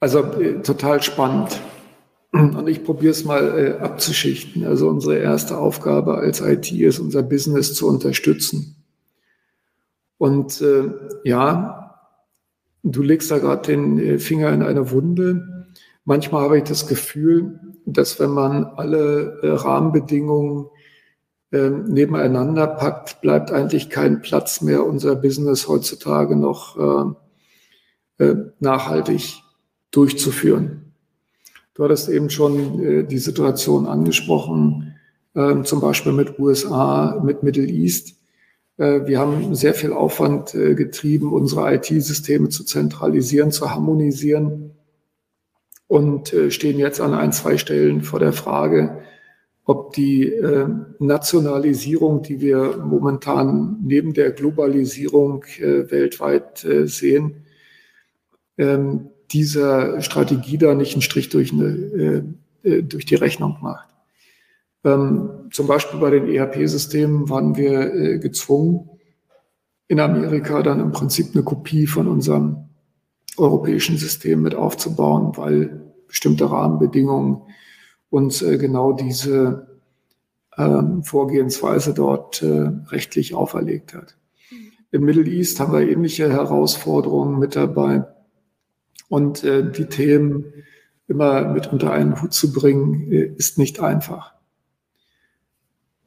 Also 0.00 0.24
äh, 0.40 0.62
total 0.62 1.00
spannend. 1.00 1.60
Und 2.32 2.68
ich 2.68 2.82
probiere 2.82 3.12
es 3.12 3.24
mal 3.24 3.56
äh, 3.56 3.82
abzuschichten. 3.82 4.66
Also 4.66 4.88
unsere 4.88 5.16
erste 5.16 5.58
Aufgabe 5.58 6.16
als 6.18 6.40
IT 6.40 6.72
ist, 6.72 6.98
unser 6.98 7.22
Business 7.22 7.74
zu 7.74 7.86
unterstützen. 7.86 8.84
Und 10.18 10.60
äh, 10.60 10.90
ja, 11.22 12.00
du 12.82 13.02
legst 13.02 13.30
da 13.30 13.38
gerade 13.38 13.64
den 13.68 13.98
äh, 14.00 14.18
Finger 14.18 14.52
in 14.52 14.64
eine 14.64 14.90
Wunde. 14.90 15.68
Manchmal 16.04 16.42
habe 16.42 16.58
ich 16.58 16.64
das 16.64 16.88
Gefühl, 16.88 17.60
dass 17.86 18.18
wenn 18.18 18.30
man 18.30 18.64
alle 18.64 19.38
äh, 19.42 19.48
Rahmenbedingungen 19.48 20.66
äh, 21.52 21.70
nebeneinander 21.70 22.66
packt, 22.66 23.20
bleibt 23.20 23.52
eigentlich 23.52 23.88
kein 23.88 24.20
Platz 24.20 24.60
mehr, 24.60 24.84
unser 24.84 25.14
Business 25.14 25.68
heutzutage 25.68 26.34
noch 26.34 27.16
äh, 28.18 28.24
äh, 28.24 28.36
nachhaltig 28.58 29.36
durchzuführen. 29.92 30.92
Du 31.74 31.84
hattest 31.84 32.08
eben 32.08 32.30
schon 32.30 33.06
die 33.06 33.18
Situation 33.18 33.86
angesprochen, 33.86 34.94
äh, 35.34 35.62
zum 35.62 35.80
Beispiel 35.80 36.12
mit 36.12 36.38
USA, 36.38 37.20
mit 37.22 37.42
Middle 37.42 37.66
East. 37.68 38.14
Wir 38.78 39.18
haben 39.18 39.54
sehr 39.54 39.72
viel 39.72 39.94
Aufwand 39.94 40.52
getrieben, 40.52 41.32
unsere 41.32 41.74
IT-Systeme 41.74 42.50
zu 42.50 42.62
zentralisieren, 42.62 43.50
zu 43.50 43.70
harmonisieren 43.70 44.75
und 45.88 46.32
äh, 46.32 46.50
stehen 46.50 46.78
jetzt 46.78 47.00
an 47.00 47.14
ein, 47.14 47.32
zwei 47.32 47.58
Stellen 47.58 48.02
vor 48.02 48.18
der 48.18 48.32
Frage, 48.32 49.02
ob 49.64 49.92
die 49.94 50.28
äh, 50.28 50.68
Nationalisierung, 50.98 52.22
die 52.22 52.40
wir 52.40 52.76
momentan 52.78 53.78
neben 53.82 54.14
der 54.14 54.30
Globalisierung 54.30 55.42
weltweit 55.42 56.64
sehen, 56.84 57.46
ähm, 58.58 59.10
dieser 59.30 60.00
Strategie 60.02 60.58
da 60.58 60.74
nicht 60.74 60.94
einen 60.94 61.02
Strich 61.02 61.28
durch, 61.28 61.52
eine, 61.52 61.66
äh, 62.62 62.68
äh 62.68 62.82
durch 62.82 63.06
die 63.06 63.16
Rechnung 63.16 63.58
macht. 63.60 63.88
Ähm, 64.84 65.48
zum 65.50 65.66
Beispiel 65.66 65.98
bei 65.98 66.10
den 66.10 66.28
ERP-Systemen 66.28 67.28
waren 67.28 67.56
wir 67.56 67.94
äh, 67.94 68.18
gezwungen, 68.18 68.88
in 69.88 70.00
Amerika 70.00 70.62
dann 70.62 70.80
im 70.80 70.92
Prinzip 70.92 71.28
eine 71.34 71.44
Kopie 71.44 71.86
von 71.86 72.08
unserem 72.08 72.65
europäischen 73.38 73.96
System 73.96 74.42
mit 74.42 74.54
aufzubauen, 74.54 75.36
weil 75.36 75.92
bestimmte 76.06 76.50
Rahmenbedingungen 76.50 77.42
uns 78.10 78.42
äh, 78.42 78.58
genau 78.58 78.92
diese 78.92 79.80
ähm, 80.56 81.02
Vorgehensweise 81.02 81.94
dort 81.94 82.42
äh, 82.42 82.70
rechtlich 82.88 83.34
auferlegt 83.34 83.94
hat. 83.94 84.16
Im 84.90 85.04
Middle 85.04 85.26
East 85.26 85.60
haben 85.60 85.72
wir 85.72 85.88
ähnliche 85.88 86.32
Herausforderungen 86.32 87.38
mit 87.38 87.56
dabei. 87.56 88.06
Und 89.08 89.44
äh, 89.44 89.70
die 89.70 89.86
Themen 89.86 90.44
immer 91.08 91.52
mit 91.52 91.72
unter 91.72 91.92
einen 91.92 92.20
Hut 92.20 92.32
zu 92.32 92.52
bringen, 92.52 93.12
äh, 93.12 93.26
ist 93.36 93.58
nicht 93.58 93.80
einfach. 93.80 94.34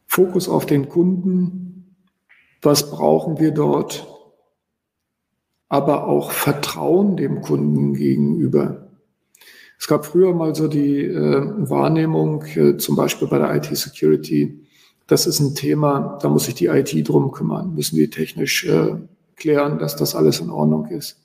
Fokus 0.05 0.49
auf 0.49 0.65
den 0.65 0.89
Kunden, 0.89 1.95
was 2.61 2.89
brauchen 2.89 3.39
wir 3.39 3.51
dort, 3.51 4.07
aber 5.69 6.07
auch 6.07 6.31
Vertrauen 6.31 7.15
dem 7.15 7.41
Kunden 7.41 7.93
gegenüber. 7.93 8.87
Es 9.79 9.87
gab 9.87 10.05
früher 10.05 10.33
mal 10.33 10.55
so 10.55 10.67
die 10.67 11.05
äh, 11.05 11.41
Wahrnehmung, 11.69 12.43
äh, 12.55 12.75
zum 12.77 12.95
Beispiel 12.95 13.27
bei 13.27 13.37
der 13.37 13.55
IT-Security, 13.55 14.65
das 15.07 15.25
ist 15.25 15.39
ein 15.39 15.55
Thema, 15.55 16.19
da 16.21 16.29
muss 16.29 16.45
sich 16.45 16.55
die 16.55 16.67
IT 16.67 17.07
drum 17.07 17.31
kümmern, 17.31 17.73
müssen 17.73 17.95
die 17.95 18.09
technisch 18.09 18.65
äh, 18.65 18.95
klären, 19.37 19.79
dass 19.79 19.95
das 19.95 20.15
alles 20.15 20.39
in 20.39 20.49
Ordnung 20.49 20.87
ist. 20.87 21.17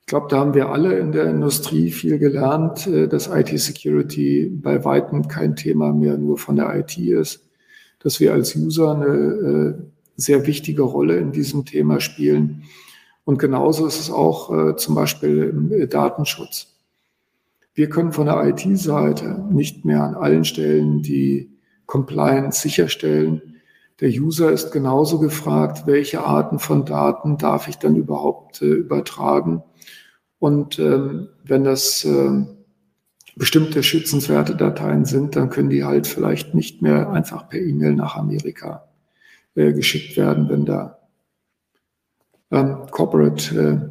Ich 0.00 0.06
glaube, 0.06 0.26
da 0.28 0.40
haben 0.40 0.54
wir 0.54 0.70
alle 0.70 0.98
in 0.98 1.12
der 1.12 1.30
Industrie 1.30 1.90
viel 1.90 2.18
gelernt, 2.18 2.86
äh, 2.86 3.06
dass 3.06 3.28
IT-Security 3.28 4.50
bei 4.50 4.84
weitem 4.84 5.28
kein 5.28 5.56
Thema 5.56 5.92
mehr 5.92 6.18
nur 6.18 6.36
von 6.36 6.56
der 6.56 6.74
IT 6.78 6.98
ist, 6.98 7.48
dass 8.00 8.18
wir 8.18 8.32
als 8.32 8.56
User 8.56 8.94
eine 8.94 9.06
äh, 9.06 9.74
sehr 10.16 10.46
wichtige 10.46 10.82
Rolle 10.82 11.16
in 11.16 11.32
diesem 11.32 11.64
Thema 11.64 12.00
spielen. 12.00 12.64
Und 13.24 13.38
genauso 13.38 13.86
ist 13.86 14.00
es 14.00 14.10
auch 14.10 14.50
äh, 14.52 14.76
zum 14.76 14.94
Beispiel 14.94 15.42
im 15.44 15.88
Datenschutz. 15.88 16.78
Wir 17.74 17.88
können 17.88 18.12
von 18.12 18.26
der 18.26 18.42
IT-Seite 18.48 19.44
nicht 19.50 19.84
mehr 19.84 20.02
an 20.02 20.14
allen 20.14 20.44
Stellen 20.44 21.02
die 21.02 21.50
Compliance 21.86 22.60
sicherstellen. 22.60 23.56
Der 24.00 24.08
User 24.08 24.50
ist 24.50 24.72
genauso 24.72 25.18
gefragt, 25.18 25.86
welche 25.86 26.24
Arten 26.24 26.58
von 26.58 26.84
Daten 26.84 27.36
darf 27.36 27.68
ich 27.68 27.78
dann 27.78 27.96
überhaupt 27.96 28.62
übertragen 28.62 29.62
und 30.40 30.78
ähm, 30.78 31.28
wenn 31.44 31.64
das 31.64 32.04
äh, 32.04 32.46
bestimmte 33.36 33.82
schützenswerte 33.82 34.56
Dateien 34.56 35.04
sind, 35.04 35.36
dann 35.36 35.50
können 35.50 35.68
die 35.68 35.84
halt 35.84 36.06
vielleicht 36.06 36.54
nicht 36.54 36.82
mehr 36.82 37.10
einfach 37.10 37.48
per 37.48 37.60
E-Mail 37.60 37.94
nach 37.94 38.16
Amerika 38.16 38.88
äh, 39.54 39.72
geschickt 39.72 40.16
werden, 40.16 40.48
wenn 40.48 40.64
da 40.64 40.98
ähm, 42.50 42.86
Corporate 42.90 43.90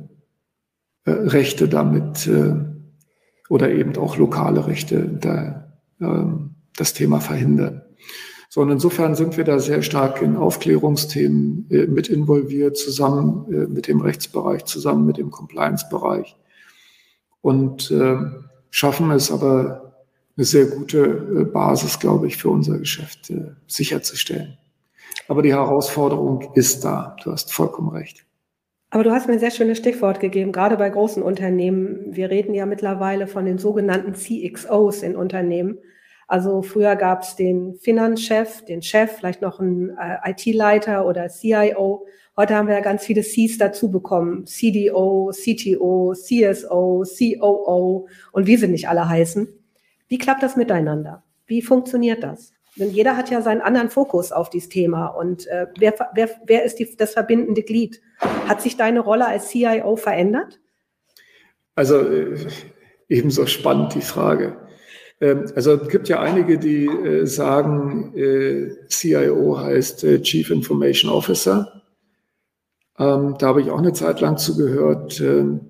äh, 1.06 1.10
äh, 1.10 1.12
Rechte 1.12 1.67
damit 1.67 2.28
äh, 2.28 2.56
oder 3.50 3.72
eben 3.72 3.95
auch 3.98 4.17
lokale 4.17 4.67
Rechte 4.67 5.08
da, 5.08 5.80
ähm, 6.02 6.56
das 6.76 6.93
Thema 6.93 7.19
verhindern. 7.19 7.82
So, 8.50 8.62
und 8.62 8.72
insofern 8.72 9.15
sind 9.15 9.38
wir 9.38 9.43
da 9.43 9.60
sehr 9.60 9.82
stark 9.82 10.22
in 10.22 10.36
Aufklärungsthemen 10.36 11.67
äh, 11.69 11.88
mit 11.88 12.10
involviert, 12.10 12.78
zusammen 12.78 13.52
äh, 13.52 13.67
mit 13.67 13.88
dem 13.88 14.02
Rechtsbereich, 14.02 14.65
zusammen 14.65 15.06
mit 15.06 15.17
dem 15.17 15.32
Compliance-Bereich 15.32 16.36
und 17.41 17.91
äh, 17.91 18.17
schaffen 18.72 19.12
es 19.12 19.32
aber 19.32 19.93
eine 20.36 20.45
sehr 20.45 20.65
gute 20.67 21.45
Basis, 21.52 22.00
glaube 22.00 22.28
ich, 22.28 22.38
für 22.38 22.50
unser 22.50 22.78
Geschäft 22.78 23.30
äh, 23.30 23.52
sicherzustellen. 23.67 24.58
Aber 25.28 25.41
die 25.41 25.54
Herausforderung 25.54 26.52
ist 26.56 26.86
da. 26.86 27.15
Du 27.24 27.32
hast 27.32 27.52
vollkommen 27.52 27.89
recht. 27.89 28.26
Aber 28.91 29.04
du 29.04 29.12
hast 29.12 29.28
mir 29.28 29.34
ein 29.34 29.39
sehr 29.39 29.52
schönes 29.52 29.78
Stichwort 29.78 30.19
gegeben, 30.19 30.52
gerade 30.52 30.75
bei 30.75 30.89
großen 30.89 31.21
Unternehmen. 31.21 32.06
Wir 32.08 32.32
reden 32.32 32.56
ja 32.56 32.65
mittlerweile 32.65 33.28
von 33.28 33.45
den 33.45 33.60
sogenannten 33.60 34.15
CXOs 34.15 35.04
in 35.04 35.15
Unternehmen. 35.15 35.78
Also 36.28 36.62
früher 36.62 36.95
gab 36.95 37.21
es 37.21 37.36
den 37.36 37.75
Finanzchef, 37.75 38.65
den 38.65 38.82
Chef, 38.82 39.12
vielleicht 39.12 39.41
noch 39.41 39.60
einen 39.60 39.89
äh, 39.97 40.32
IT-Leiter 40.32 41.06
oder 41.06 41.28
CIO. 41.28 42.06
Heute 42.36 42.56
haben 42.56 42.67
wir 42.67 42.75
ja 42.75 42.82
ganz 42.82 43.04
viele 43.04 43.21
Cs 43.21 43.58
dazu 43.58 43.91
bekommen. 43.91 44.45
CDO, 44.45 45.32
CTO, 45.34 46.13
CSO, 46.13 47.04
COO 47.04 48.08
und 48.32 48.47
wie 48.47 48.58
sie 48.58 48.67
nicht 48.67 48.89
alle 48.89 49.08
heißen. 49.08 49.47
Wie 50.08 50.17
klappt 50.17 50.41
das 50.41 50.56
miteinander? 50.56 51.23
Wie 51.45 51.62
funktioniert 51.62 52.23
das? 52.23 52.54
Denn 52.80 52.92
jeder 52.92 53.18
hat 53.18 53.30
ja 53.30 53.42
seinen 53.42 53.62
anderen 53.62 53.89
Fokus 53.89 54.32
auf 54.32 54.50
dieses 54.50 54.70
Thema. 54.70 55.08
Und 55.08 55.48
äh, 55.48 55.68
wer, 55.78 55.94
wer, 56.15 56.30
wer 56.46 56.63
ist 56.63 56.80
die, 56.80 56.96
das 56.96 57.13
verbindende 57.13 57.62
Glied? 57.62 58.02
Hat 58.20 58.62
sich 58.62 58.78
deine 58.78 59.02
Rolle 59.02 59.28
als 59.28 59.50
CIO 59.50 59.98
verändert? 59.98 60.60
Also 61.76 62.00
äh, 62.00 62.48
ebenso 63.10 63.46
spannend 63.46 63.96
die 63.96 64.02
Frage. 64.02 64.58
Ähm, 65.20 65.52
also 65.56 65.74
es 65.74 65.89
gibt 65.89 66.08
ja 66.08 66.22
einige, 66.22 66.58
die 66.58 66.86
äh, 66.86 67.26
sagen, 67.26 68.13
äh, 68.15 68.70
CIO 68.88 69.60
heißt 69.60 70.06
äh, 70.06 70.22
Chief 70.22 70.50
Information 70.50 71.12
Officer. 71.12 71.84
Ähm, 72.98 73.36
da 73.39 73.48
habe 73.48 73.62
ich 73.62 73.70
auch 73.72 73.80
eine 73.80 73.94
Zeit 73.94 74.22
lang 74.22 74.38
zugehört. 74.38 75.20
Ähm, 75.20 75.62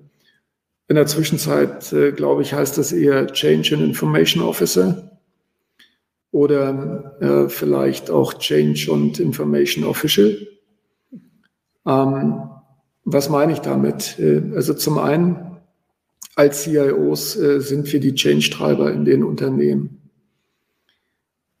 in 0.88 0.96
der 0.96 1.06
Zwischenzeit, 1.06 1.94
glaube 2.16 2.42
ich, 2.42 2.52
heißt 2.52 2.76
das 2.76 2.90
eher 2.90 3.28
Change 3.28 3.76
and 3.76 3.84
Information 3.84 4.42
Officer 4.42 5.19
oder 6.32 7.48
vielleicht 7.48 8.10
auch 8.10 8.34
Change 8.34 8.92
und 8.92 9.18
Information 9.18 9.84
Official. 9.84 10.36
was 11.84 13.28
meine 13.28 13.52
ich 13.52 13.58
damit? 13.58 14.16
also 14.54 14.74
zum 14.74 14.98
einen 14.98 15.50
als 16.40 16.62
CIOs 16.62 17.36
äh, 17.36 17.60
sind 17.60 17.92
wir 17.92 18.00
die 18.00 18.14
Change-Treiber 18.14 18.92
in 18.92 19.04
den 19.04 19.24
Unternehmen. 19.24 20.10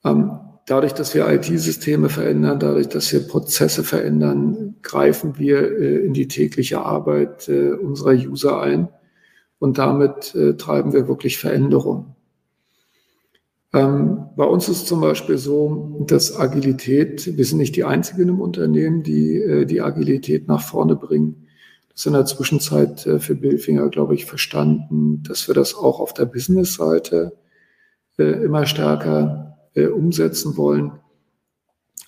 Ähm, 0.04 0.38
dadurch, 0.66 0.94
dass 0.94 1.14
wir 1.14 1.28
IT-Systeme 1.28 2.08
verändern, 2.08 2.58
dadurch, 2.58 2.88
dass 2.88 3.12
wir 3.12 3.20
Prozesse 3.20 3.84
verändern, 3.84 4.76
greifen 4.82 5.38
wir 5.38 5.60
äh, 5.60 6.04
in 6.06 6.14
die 6.14 6.28
tägliche 6.28 6.80
Arbeit 6.80 7.48
äh, 7.48 7.72
unserer 7.72 8.12
User 8.12 8.62
ein 8.62 8.88
und 9.58 9.76
damit 9.76 10.34
äh, 10.34 10.56
treiben 10.56 10.92
wir 10.92 11.08
wirklich 11.08 11.36
Veränderungen. 11.38 12.14
Ähm, 13.72 14.26
bei 14.36 14.44
uns 14.44 14.68
ist 14.68 14.86
zum 14.86 15.00
Beispiel 15.00 15.38
so, 15.38 16.04
dass 16.06 16.36
Agilität, 16.36 17.36
wir 17.36 17.44
sind 17.44 17.58
nicht 17.58 17.76
die 17.76 17.84
einzigen 17.84 18.28
im 18.28 18.40
Unternehmen, 18.40 19.02
die 19.02 19.36
äh, 19.36 19.64
die 19.64 19.80
Agilität 19.80 20.48
nach 20.48 20.62
vorne 20.62 20.96
bringen 20.96 21.46
das 22.00 22.06
in 22.06 22.14
der 22.14 22.24
Zwischenzeit 22.24 23.06
äh, 23.06 23.18
für 23.18 23.34
Billfinger, 23.34 23.90
glaube 23.90 24.14
ich, 24.14 24.24
verstanden, 24.24 25.22
dass 25.22 25.48
wir 25.48 25.54
das 25.54 25.74
auch 25.74 26.00
auf 26.00 26.14
der 26.14 26.24
Business-Seite 26.24 27.36
äh, 28.18 28.22
immer 28.22 28.64
stärker 28.64 29.58
äh, 29.74 29.86
umsetzen 29.86 30.56
wollen. 30.56 30.92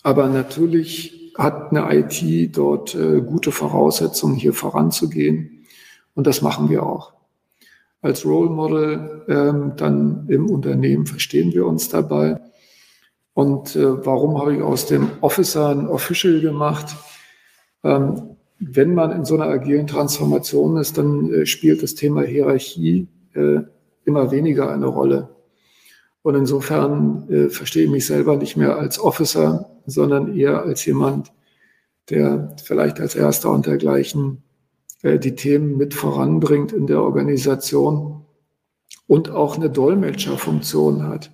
Aber 0.02 0.28
natürlich 0.30 1.34
hat 1.36 1.72
eine 1.72 1.94
IT 1.94 2.56
dort 2.56 2.94
gute 2.94 3.52
Voraussetzungen, 3.52 4.34
hier 4.34 4.52
voranzugehen. 4.52 5.64
Und 6.14 6.26
das 6.26 6.42
machen 6.42 6.68
wir 6.68 6.82
auch. 6.82 7.14
Als 8.02 8.26
Role 8.26 8.50
Model 8.50 9.24
ähm, 9.28 9.72
dann 9.76 10.26
im 10.28 10.50
Unternehmen 10.50 11.06
verstehen 11.06 11.52
wir 11.52 11.66
uns 11.66 11.88
dabei. 11.88 12.40
Und 13.32 13.76
äh, 13.76 14.04
warum 14.04 14.38
habe 14.38 14.56
ich 14.56 14.62
aus 14.62 14.86
dem 14.86 15.08
Officer 15.20 15.68
ein 15.68 15.86
Official 15.86 16.40
gemacht? 16.40 16.96
Ähm, 17.84 18.36
wenn 18.58 18.94
man 18.94 19.12
in 19.12 19.24
so 19.24 19.34
einer 19.34 19.46
agilen 19.46 19.86
Transformation 19.86 20.76
ist, 20.76 20.98
dann 20.98 21.32
äh, 21.32 21.46
spielt 21.46 21.82
das 21.82 21.94
Thema 21.94 22.22
Hierarchie 22.22 23.08
äh, 23.34 23.60
immer 24.04 24.30
weniger 24.32 24.70
eine 24.70 24.86
Rolle. 24.86 25.30
Und 26.22 26.34
insofern 26.34 27.28
äh, 27.30 27.48
verstehe 27.50 27.84
ich 27.84 27.90
mich 27.90 28.06
selber 28.06 28.36
nicht 28.36 28.56
mehr 28.56 28.76
als 28.76 28.98
Officer, 28.98 29.70
sondern 29.86 30.36
eher 30.36 30.62
als 30.62 30.84
jemand, 30.84 31.32
der 32.10 32.54
vielleicht 32.62 33.00
als 33.00 33.14
Erster 33.14 33.50
und 33.50 33.66
dergleichen 33.66 34.42
die 35.02 35.34
Themen 35.34 35.76
mit 35.76 35.94
voranbringt 35.94 36.72
in 36.72 36.86
der 36.86 37.02
Organisation 37.02 38.24
und 39.06 39.30
auch 39.30 39.56
eine 39.56 39.68
Dolmetscherfunktion 39.68 41.08
hat. 41.08 41.30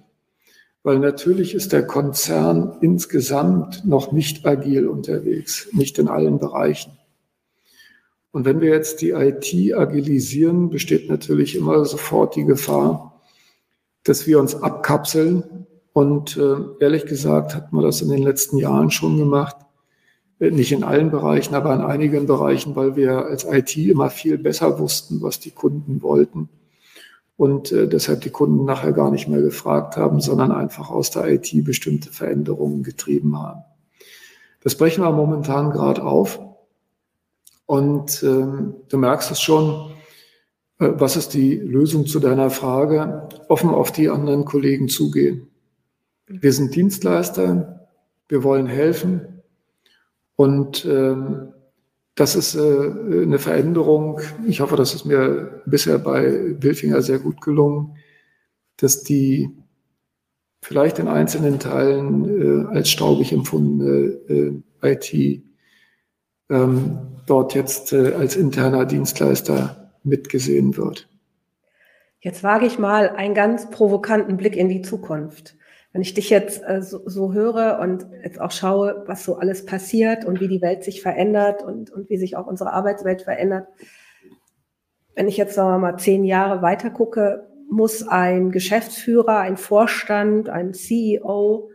Weil 0.82 0.98
natürlich 1.00 1.54
ist 1.54 1.72
der 1.72 1.86
Konzern 1.86 2.78
insgesamt 2.80 3.84
noch 3.84 4.12
nicht 4.12 4.46
agil 4.46 4.88
unterwegs, 4.88 5.68
nicht 5.72 5.98
in 5.98 6.08
allen 6.08 6.38
Bereichen. 6.38 6.92
Und 8.30 8.44
wenn 8.44 8.60
wir 8.60 8.70
jetzt 8.70 9.00
die 9.00 9.10
IT 9.10 9.74
agilisieren, 9.74 10.70
besteht 10.70 11.10
natürlich 11.10 11.56
immer 11.56 11.84
sofort 11.84 12.36
die 12.36 12.44
Gefahr, 12.44 13.20
dass 14.04 14.26
wir 14.26 14.38
uns 14.38 14.54
abkapseln. 14.54 15.66
Und 15.92 16.36
äh, 16.36 16.56
ehrlich 16.80 17.06
gesagt 17.06 17.54
hat 17.54 17.72
man 17.72 17.82
das 17.82 18.00
in 18.00 18.08
den 18.08 18.22
letzten 18.22 18.58
Jahren 18.58 18.90
schon 18.90 19.18
gemacht. 19.18 19.56
Nicht 20.40 20.70
in 20.70 20.84
allen 20.84 21.10
Bereichen, 21.10 21.54
aber 21.54 21.74
in 21.74 21.80
einigen 21.80 22.26
Bereichen, 22.26 22.76
weil 22.76 22.94
wir 22.94 23.26
als 23.26 23.44
IT 23.44 23.76
immer 23.76 24.08
viel 24.08 24.38
besser 24.38 24.78
wussten, 24.78 25.20
was 25.20 25.40
die 25.40 25.50
Kunden 25.50 26.00
wollten. 26.00 26.48
Und 27.36 27.72
äh, 27.72 27.88
deshalb 27.88 28.20
die 28.20 28.30
Kunden 28.30 28.64
nachher 28.64 28.92
gar 28.92 29.10
nicht 29.10 29.28
mehr 29.28 29.42
gefragt 29.42 29.96
haben, 29.96 30.20
sondern 30.20 30.52
einfach 30.52 30.90
aus 30.90 31.10
der 31.10 31.26
IT 31.28 31.52
bestimmte 31.64 32.12
Veränderungen 32.12 32.82
getrieben 32.82 33.36
haben. 33.38 33.62
Das 34.62 34.76
brechen 34.76 35.02
wir 35.02 35.12
momentan 35.12 35.70
gerade 35.70 36.04
auf. 36.04 36.40
Und 37.66 38.22
ähm, 38.22 38.74
du 38.88 38.96
merkst 38.96 39.30
es 39.30 39.40
schon, 39.40 39.92
äh, 40.78 40.90
was 40.94 41.16
ist 41.16 41.34
die 41.34 41.56
Lösung 41.56 42.06
zu 42.06 42.20
deiner 42.20 42.50
Frage? 42.50 43.28
Offen 43.48 43.70
auf 43.70 43.92
die 43.92 44.08
anderen 44.08 44.44
Kollegen 44.44 44.88
zugehen. 44.88 45.48
Wir 46.26 46.52
sind 46.52 46.74
Dienstleister, 46.74 47.88
wir 48.28 48.44
wollen 48.44 48.66
helfen 48.66 49.37
und 50.38 50.84
ähm, 50.84 51.52
das 52.14 52.36
ist 52.36 52.54
äh, 52.54 52.60
eine 52.60 53.40
Veränderung. 53.40 54.20
Ich 54.46 54.60
hoffe, 54.60 54.76
das 54.76 54.94
ist 54.94 55.04
mir 55.04 55.62
bisher 55.66 55.98
bei 55.98 56.54
Wilfinger 56.62 57.02
sehr 57.02 57.18
gut 57.18 57.40
gelungen, 57.40 57.96
dass 58.76 59.02
die 59.02 59.50
vielleicht 60.62 61.00
in 61.00 61.08
einzelnen 61.08 61.58
Teilen 61.58 62.68
äh, 62.70 62.76
als 62.76 62.88
staubig 62.88 63.32
empfundene 63.32 64.14
äh, 64.28 64.62
IT 64.80 65.42
ähm, 66.50 66.98
dort 67.26 67.56
jetzt 67.56 67.92
äh, 67.92 68.12
als 68.12 68.36
interner 68.36 68.86
Dienstleister 68.86 69.92
mitgesehen 70.04 70.76
wird. 70.76 71.08
Jetzt 72.20 72.44
wage 72.44 72.66
ich 72.66 72.78
mal 72.78 73.08
einen 73.10 73.34
ganz 73.34 73.70
provokanten 73.70 74.36
Blick 74.36 74.54
in 74.54 74.68
die 74.68 74.82
Zukunft. 74.82 75.57
Wenn 75.92 76.02
ich 76.02 76.14
dich 76.14 76.28
jetzt 76.30 76.62
äh, 76.66 76.82
so, 76.82 77.02
so, 77.06 77.32
höre 77.32 77.78
und 77.80 78.06
jetzt 78.22 78.40
auch 78.40 78.50
schaue, 78.50 79.04
was 79.06 79.24
so 79.24 79.36
alles 79.36 79.64
passiert 79.64 80.24
und 80.24 80.40
wie 80.40 80.48
die 80.48 80.60
Welt 80.60 80.84
sich 80.84 81.00
verändert 81.00 81.62
und, 81.62 81.90
und 81.90 82.10
wie 82.10 82.18
sich 82.18 82.36
auch 82.36 82.46
unsere 82.46 82.72
Arbeitswelt 82.72 83.22
verändert. 83.22 83.68
Wenn 85.14 85.28
ich 85.28 85.36
jetzt 85.36 85.54
sagen 85.54 85.70
wir 85.70 85.78
mal 85.78 85.98
zehn 85.98 86.24
Jahre 86.24 86.62
weiter 86.62 86.90
gucke, 86.90 87.48
muss 87.70 88.06
ein 88.06 88.50
Geschäftsführer, 88.50 89.38
ein 89.38 89.56
Vorstand, 89.56 90.48
ein 90.48 90.74
CEO 90.74 91.70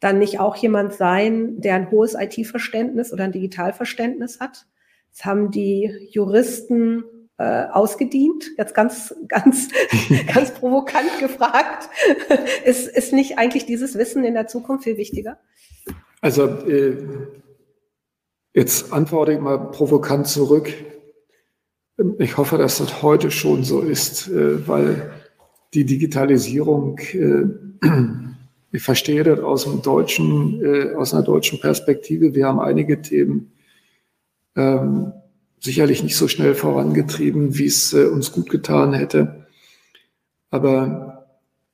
dann 0.00 0.18
nicht 0.18 0.38
auch 0.38 0.56
jemand 0.56 0.92
sein, 0.92 1.60
der 1.60 1.76
ein 1.76 1.90
hohes 1.90 2.14
IT-Verständnis 2.14 3.12
oder 3.12 3.24
ein 3.24 3.32
Digitalverständnis 3.32 4.38
hat? 4.38 4.66
Das 5.10 5.24
haben 5.24 5.50
die 5.50 6.08
Juristen 6.10 7.04
äh, 7.38 7.66
ausgedient. 7.66 8.44
Jetzt 8.56 8.74
ganz, 8.74 9.14
ganz, 9.28 9.68
ganz 10.32 10.52
provokant 10.52 11.18
gefragt. 11.20 11.88
ist, 12.64 12.88
ist 12.88 13.12
nicht 13.12 13.38
eigentlich 13.38 13.66
dieses 13.66 13.98
Wissen 13.98 14.24
in 14.24 14.34
der 14.34 14.46
Zukunft 14.46 14.84
viel 14.84 14.96
wichtiger? 14.96 15.38
Also 16.20 16.46
äh, 16.66 16.96
jetzt 18.54 18.92
antworte 18.92 19.32
ich 19.32 19.40
mal 19.40 19.58
provokant 19.58 20.26
zurück. 20.26 20.72
Ich 22.18 22.36
hoffe, 22.36 22.58
dass 22.58 22.78
das 22.78 23.02
heute 23.02 23.30
schon 23.30 23.62
so 23.62 23.80
ist, 23.80 24.28
äh, 24.28 24.66
weil 24.66 25.12
die 25.74 25.84
Digitalisierung, 25.84 26.98
äh, 26.98 27.44
ich 28.72 28.82
verstehe 28.82 29.22
das 29.22 29.40
aus 29.40 29.64
dem 29.64 29.82
deutschen, 29.82 30.64
äh, 30.64 30.94
aus 30.94 31.12
einer 31.12 31.24
deutschen 31.24 31.60
Perspektive. 31.60 32.34
Wir 32.34 32.46
haben 32.46 32.60
einige 32.60 33.02
Themen, 33.02 33.52
ähm, 34.56 35.12
sicherlich 35.64 36.02
nicht 36.02 36.16
so 36.16 36.28
schnell 36.28 36.54
vorangetrieben, 36.54 37.56
wie 37.56 37.66
es 37.66 37.94
äh, 37.94 38.04
uns 38.04 38.32
gut 38.32 38.50
getan 38.50 38.92
hätte. 38.92 39.46
Aber 40.50 41.26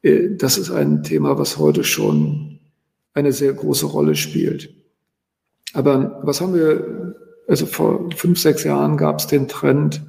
äh, 0.02 0.36
das 0.36 0.58
ist 0.58 0.70
ein 0.70 1.02
Thema, 1.02 1.38
was 1.38 1.58
heute 1.58 1.82
schon 1.82 2.60
eine 3.14 3.32
sehr 3.32 3.52
große 3.52 3.86
Rolle 3.86 4.14
spielt. 4.14 4.72
Aber 5.72 6.20
was 6.22 6.40
haben 6.40 6.54
wir, 6.54 7.16
also 7.48 7.66
vor 7.66 8.08
fünf, 8.14 8.38
sechs 8.38 8.62
Jahren 8.62 8.96
gab 8.96 9.18
es 9.18 9.26
den 9.26 9.48
Trend, 9.48 10.02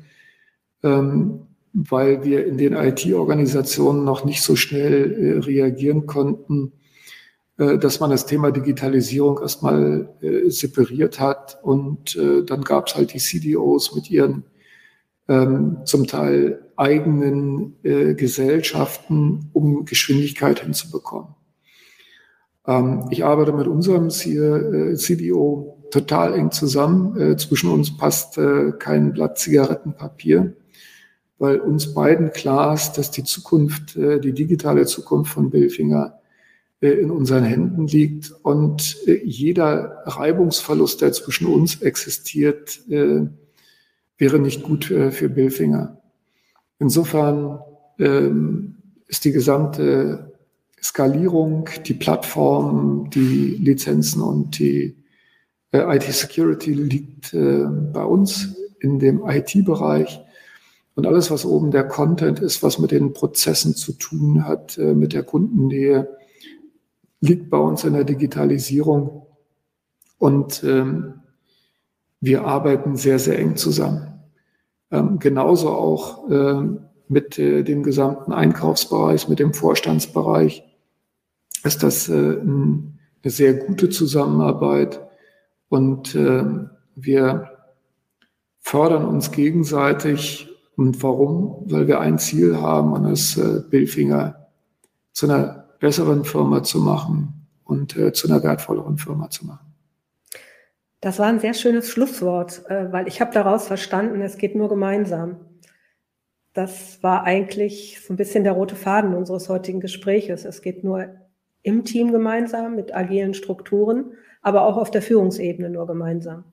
ähm, 0.84 1.48
weil 1.74 2.24
wir 2.24 2.46
in 2.46 2.60
den 2.60 2.74
IT-Organisationen 2.74 4.04
noch 4.04 4.26
nicht 4.26 4.44
so 4.44 4.56
schnell 4.56 5.12
äh, 5.12 5.40
reagieren 5.40 6.06
konnten, 6.06 6.74
dass 7.78 8.00
man 8.00 8.10
das 8.10 8.26
Thema 8.26 8.52
Digitalisierung 8.52 9.40
erstmal 9.40 10.10
äh, 10.22 10.50
separiert 10.50 11.20
hat. 11.20 11.60
Und 11.62 12.16
äh, 12.16 12.44
dann 12.44 12.64
gab 12.64 12.88
es 12.88 12.96
halt 12.96 13.14
die 13.14 13.20
CDOs 13.20 13.94
mit 13.94 14.10
ihren 14.10 14.46
ähm, 15.28 15.78
zum 15.86 16.08
Teil 16.08 16.72
eigenen 16.76 17.76
äh, 17.84 18.16
Gesellschaften, 18.16 19.52
um 19.54 19.86
Geschwindigkeit 19.86 20.62
hinzubekommen. 20.62 21.36
Ähm, 22.66 23.08
ich 23.12 23.24
arbeite 23.24 23.54
mit 23.54 23.68
unserem 23.68 24.08
äh, 24.08 24.96
CDO 24.96 25.78
total 25.92 26.34
eng 26.34 26.50
zusammen. 26.50 27.16
Äh, 27.20 27.38
zwischen 27.38 27.70
uns 27.70 27.96
passt 27.96 28.40
äh, 28.40 28.72
kein 28.80 29.14
Blatt 29.14 29.38
Zigarettenpapier, 29.38 30.56
weil 31.38 31.60
uns 31.60 31.94
beiden 31.94 32.32
klar 32.32 32.74
ist, 32.74 32.94
dass 32.94 33.12
die 33.12 33.24
Zukunft, 33.24 33.96
äh, 33.96 34.20
die 34.20 34.34
digitale 34.34 34.86
Zukunft 34.88 35.34
von 35.34 35.52
Billfinger 35.52 36.16
äh, 36.16 36.21
in 36.82 37.12
unseren 37.12 37.44
Händen 37.44 37.88
liegt 37.88 38.34
und 38.44 38.98
äh, 39.06 39.22
jeder 39.24 40.02
Reibungsverlust, 40.06 41.02
der 41.02 41.14
zwischen 41.14 41.48
uns 41.48 41.82
existiert, 41.82 42.82
wäre 42.88 44.40
nicht 44.40 44.64
gut 44.64 44.86
für 44.86 45.30
Billfinger. 45.30 46.02
Insofern 46.80 47.60
ähm, 48.00 48.76
ist 49.08 49.26
die 49.26 49.32
gesamte 49.32 50.32
Skalierung, 50.82 51.70
die 51.86 51.94
Plattform, 51.94 53.10
die 53.12 53.58
Lizenzen 53.60 54.22
und 54.22 54.58
die 54.58 54.96
äh, 55.72 55.98
IT-Security 55.98 56.74
liegt 56.74 57.34
äh, 57.34 57.66
bei 57.94 58.04
uns 58.04 58.56
in 58.80 59.00
dem 59.00 59.22
IT-Bereich. 59.26 60.22
Und 60.96 61.08
alles, 61.08 61.32
was 61.32 61.46
oben 61.46 61.72
der 61.72 61.88
Content 61.88 62.40
ist, 62.40 62.64
was 62.64 62.80
mit 62.80 62.92
den 62.92 63.14
Prozessen 63.14 63.76
zu 63.76 63.94
tun 63.94 64.46
hat, 64.46 64.78
äh, 64.78 64.94
mit 64.94 65.14
der 65.14 65.24
Kundennähe, 65.24 66.10
liegt 67.22 67.50
bei 67.50 67.58
uns 67.58 67.84
in 67.84 67.94
der 67.94 68.04
Digitalisierung. 68.04 69.28
Und 70.18 70.64
ähm, 70.64 71.22
wir 72.20 72.46
arbeiten 72.46 72.98
sehr, 72.98 73.20
sehr 73.20 73.40
eng 73.40 73.56
zusammen. 73.56 74.20
Ähm, 74.92 75.20
genauso 75.20 75.70
auch 75.70 76.30
ähm, 76.30 76.82
mit 77.08 77.40
äh, 77.40 77.64
dem 77.64 77.84
gesamten 77.84 78.34
Einkaufsbereich, 78.34 79.28
mit 79.30 79.40
dem 79.40 79.54
Vorstandsbereich 79.54 80.64
ist 81.64 81.84
das 81.84 82.10
äh, 82.10 82.14
eine 82.42 82.92
sehr 83.26 83.54
gute 83.54 83.90
Zusammenarbeit. 83.90 85.00
Und 85.70 86.16
äh, 86.16 86.44
wir 86.96 87.52
fördern 88.60 89.06
uns 89.06 89.32
gegenseitig. 89.32 90.50
Und 90.76 91.02
warum? 91.04 91.64
Weil 91.66 91.88
wir 91.88 92.00
ein 92.00 92.18
Ziel 92.18 92.58
haben, 92.60 92.94
und 92.94 93.04
das 93.04 93.38
äh, 93.38 93.62
Billfinger 93.70 94.48
zu 95.12 95.28
einer 95.28 95.61
besseren 95.82 96.24
Firma 96.24 96.64
zu 96.64 96.80
machen 96.80 97.48
und 97.66 97.98
äh, 97.98 98.14
zu 98.14 98.30
einer 98.30 98.42
wertvolleren 98.42 98.98
Firma 98.98 99.30
zu 99.30 99.46
machen. 99.46 99.76
Das 101.02 101.20
war 101.20 101.26
ein 101.26 101.40
sehr 101.40 101.54
schönes 101.54 101.90
Schlusswort, 101.90 102.64
äh, 102.70 102.90
weil 102.94 103.10
ich 103.10 103.20
habe 103.20 103.34
daraus 103.34 103.68
verstanden, 103.68 104.22
es 104.22 104.38
geht 104.38 104.56
nur 104.56 104.70
gemeinsam. 104.70 105.38
Das 106.54 107.04
war 107.04 107.26
eigentlich 107.26 108.00
so 108.06 108.14
ein 108.14 108.18
bisschen 108.18 108.46
der 108.46 108.54
rote 108.54 108.76
Faden 108.76 109.14
unseres 109.14 109.50
heutigen 109.50 109.82
Gespräches. 109.82 110.46
Es 110.46 110.62
geht 110.62 110.86
nur 110.86 111.08
im 111.64 111.84
Team 111.84 112.14
gemeinsam 112.14 112.76
mit 112.76 112.96
agilen 112.96 113.34
Strukturen 113.34 114.14
aber 114.42 114.66
auch 114.66 114.78
auf 114.78 114.92
der 114.92 115.02
Führungsebene 115.02 115.70
nur 115.70 115.88
gemeinsam. 115.88 116.44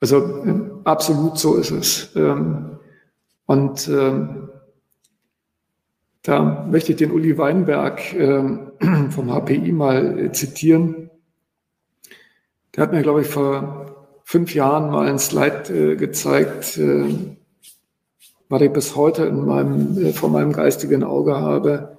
Also 0.00 0.80
absolut 0.84 1.38
so 1.38 1.56
ist 1.56 1.70
es. 1.70 2.16
Ähm, 2.16 2.78
und 3.46 3.88
ähm, 3.88 4.49
da 6.22 6.66
möchte 6.70 6.92
ich 6.92 6.98
den 6.98 7.12
Uli 7.12 7.38
Weinberg 7.38 8.14
ähm, 8.14 8.72
vom 9.10 9.30
HPI 9.30 9.72
mal 9.72 10.32
zitieren. 10.32 11.10
Der 12.74 12.84
hat 12.84 12.92
mir, 12.92 13.02
glaube 13.02 13.22
ich, 13.22 13.26
vor 13.26 14.08
fünf 14.24 14.54
Jahren 14.54 14.90
mal 14.90 15.08
ein 15.08 15.18
Slide 15.18 15.92
äh, 15.92 15.96
gezeigt, 15.96 16.78
äh, 16.78 17.36
was 18.48 18.62
ich 18.62 18.72
bis 18.72 18.96
heute 18.96 19.24
in 19.24 19.44
meinem, 19.44 19.98
äh, 19.98 20.12
vor 20.12 20.28
meinem 20.28 20.52
geistigen 20.52 21.04
Auge 21.04 21.36
habe. 21.36 21.98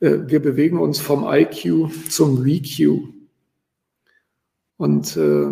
Äh, 0.00 0.18
wir 0.26 0.40
bewegen 0.40 0.78
uns 0.78 1.00
vom 1.00 1.26
IQ 1.26 1.90
zum 2.08 2.44
VQ. 2.44 3.00
Und 4.76 5.16
äh, 5.16 5.50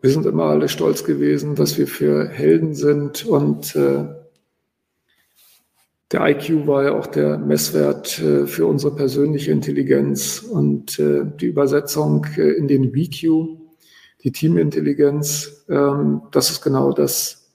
wir 0.00 0.10
sind 0.10 0.26
immer 0.26 0.44
alle 0.44 0.68
stolz 0.68 1.04
gewesen, 1.04 1.58
was 1.58 1.76
wir 1.76 1.86
für 1.86 2.28
Helden 2.28 2.74
sind. 2.74 3.24
Und 3.26 3.74
äh, 3.76 4.04
der 6.14 6.26
IQ 6.28 6.66
war 6.66 6.84
ja 6.84 6.92
auch 6.92 7.06
der 7.06 7.38
Messwert 7.38 8.18
äh, 8.20 8.46
für 8.46 8.66
unsere 8.66 8.94
persönliche 8.94 9.50
Intelligenz. 9.50 10.38
Und 10.38 10.98
äh, 10.98 11.24
die 11.40 11.46
Übersetzung 11.46 12.26
äh, 12.36 12.52
in 12.52 12.68
den 12.68 12.92
VQ, 12.92 13.58
die 14.22 14.32
Teamintelligenz, 14.32 15.64
ähm, 15.68 16.22
das 16.30 16.50
ist 16.50 16.62
genau 16.62 16.92
das, 16.92 17.50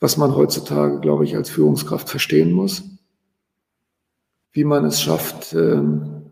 was 0.00 0.16
man 0.16 0.36
heutzutage, 0.36 1.00
glaube 1.00 1.24
ich, 1.24 1.36
als 1.36 1.50
Führungskraft 1.50 2.08
verstehen 2.08 2.52
muss 2.52 2.84
wie 4.58 4.64
man 4.64 4.84
es 4.84 5.00
schafft, 5.00 5.52
ähm, 5.54 6.22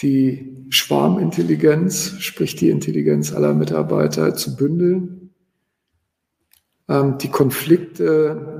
die 0.00 0.66
Schwarmintelligenz, 0.70 2.14
sprich 2.20 2.56
die 2.56 2.70
Intelligenz 2.70 3.34
aller 3.34 3.52
Mitarbeiter 3.52 4.34
zu 4.34 4.56
bündeln, 4.56 5.34
ähm, 6.88 7.18
die 7.18 7.28
Konflikte, 7.28 8.59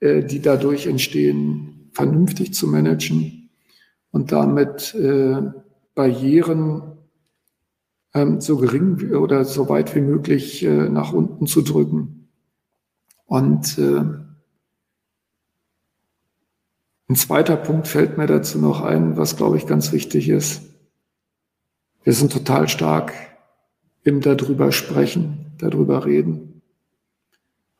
äh, 0.00 0.24
die 0.24 0.40
dadurch 0.40 0.86
entstehen, 0.86 1.90
vernünftig 1.92 2.54
zu 2.54 2.66
managen 2.66 3.50
und 4.10 4.32
damit 4.32 4.94
äh, 4.94 5.42
Barrieren 5.94 6.96
ähm, 8.14 8.40
so 8.40 8.56
gering 8.56 9.12
oder 9.12 9.44
so 9.44 9.68
weit 9.68 9.94
wie 9.94 10.00
möglich 10.00 10.64
äh, 10.64 10.88
nach 10.88 11.12
unten 11.12 11.46
zu 11.46 11.62
drücken. 11.62 12.28
Und 13.26 13.78
ein 13.78 14.34
zweiter 17.14 17.56
Punkt 17.56 17.86
fällt 17.86 18.18
mir 18.18 18.26
dazu 18.26 18.58
noch 18.58 18.80
ein, 18.80 19.16
was, 19.16 19.36
glaube 19.36 19.56
ich, 19.56 19.68
ganz 19.68 19.92
wichtig 19.92 20.28
ist. 20.28 20.62
Wir 22.02 22.12
sind 22.12 22.32
total 22.32 22.68
stark 22.68 23.12
im 24.02 24.20
darüber 24.20 24.72
sprechen, 24.72 25.52
darüber 25.58 26.06
reden. 26.06 26.49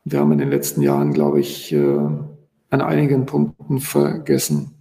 Wir 0.03 0.19
haben 0.19 0.31
in 0.31 0.39
den 0.39 0.49
letzten 0.49 0.81
Jahren, 0.81 1.13
glaube 1.13 1.39
ich, 1.39 1.71
äh, 1.73 1.97
an 2.69 2.81
einigen 2.81 3.25
Punkten 3.25 3.79
vergessen, 3.79 4.71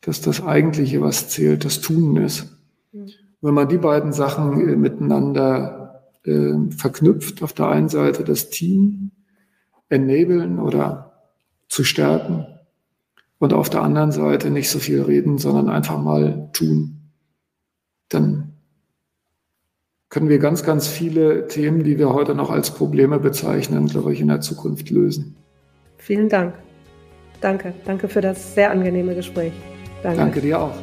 dass 0.00 0.20
das 0.20 0.42
Eigentliche, 0.42 1.00
was 1.00 1.28
zählt, 1.28 1.64
das 1.64 1.80
Tun 1.80 2.16
ist. 2.16 2.58
Mhm. 2.92 3.10
Wenn 3.40 3.54
man 3.54 3.68
die 3.68 3.78
beiden 3.78 4.12
Sachen 4.12 4.68
äh, 4.68 4.76
miteinander 4.76 6.02
äh, 6.24 6.54
verknüpft, 6.76 7.42
auf 7.42 7.52
der 7.52 7.68
einen 7.68 7.88
Seite 7.88 8.24
das 8.24 8.50
Team 8.50 9.12
enablen 9.88 10.58
oder 10.58 11.12
zu 11.68 11.84
stärken 11.84 12.46
und 13.38 13.52
auf 13.52 13.70
der 13.70 13.82
anderen 13.82 14.12
Seite 14.12 14.50
nicht 14.50 14.68
so 14.68 14.78
viel 14.78 15.02
reden, 15.02 15.38
sondern 15.38 15.68
einfach 15.68 15.98
mal 15.98 16.50
tun. 16.52 17.12
Dann 18.08 18.47
können 20.10 20.28
wir 20.28 20.38
ganz, 20.38 20.62
ganz 20.62 20.88
viele 20.88 21.48
Themen, 21.48 21.84
die 21.84 21.98
wir 21.98 22.12
heute 22.12 22.34
noch 22.34 22.50
als 22.50 22.70
Probleme 22.70 23.18
bezeichnen, 23.18 23.86
glaube 23.86 24.12
ich, 24.12 24.20
in 24.20 24.28
der 24.28 24.40
Zukunft 24.40 24.90
lösen. 24.90 25.36
Vielen 25.98 26.28
Dank. 26.28 26.54
Danke. 27.40 27.74
Danke 27.84 28.08
für 28.08 28.20
das 28.20 28.54
sehr 28.54 28.70
angenehme 28.70 29.14
Gespräch. 29.14 29.52
Danke, 30.02 30.18
Danke 30.18 30.40
dir 30.40 30.60
auch. 30.60 30.74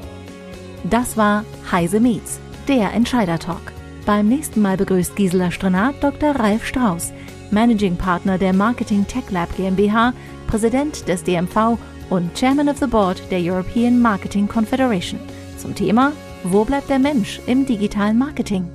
Das 0.90 1.18
war 1.18 1.44
Heise 1.72 2.00
Meets, 2.00 2.40
der 2.68 2.94
Entscheider 2.94 3.40
Talk. 3.40 3.74
Beim 4.06 4.30
nächsten 4.30 4.62
Mal 4.62 4.78
begrüßt 4.78 5.16
Gisela 5.16 5.50
Strenat 5.50 5.96
Dr. 6.02 6.32
Ralf 6.36 6.64
Strauß, 6.66 7.12
Managing 7.50 7.96
Partner 7.96 8.38
der 8.38 8.54
Marketing 8.54 9.08
Tech 9.08 9.32
Lab 9.32 9.50
GmbH, 9.58 10.14
Präsident 10.46 11.08
des 11.08 11.24
DMV 11.24 11.78
und 12.12 12.34
Chairman 12.36 12.70
of 12.70 12.78
the 12.78 12.86
Board 12.86 13.22
der 13.32 13.40
European 13.40 14.00
Marketing 14.00 14.48
Confederation 14.48 15.20
zum 15.58 15.74
Thema 15.74 16.12
Wo 16.44 16.64
bleibt 16.64 16.90
der 16.92 17.00
Mensch 17.00 17.42
im 17.48 17.66
digitalen 17.66 18.20
Marketing? 18.20 18.75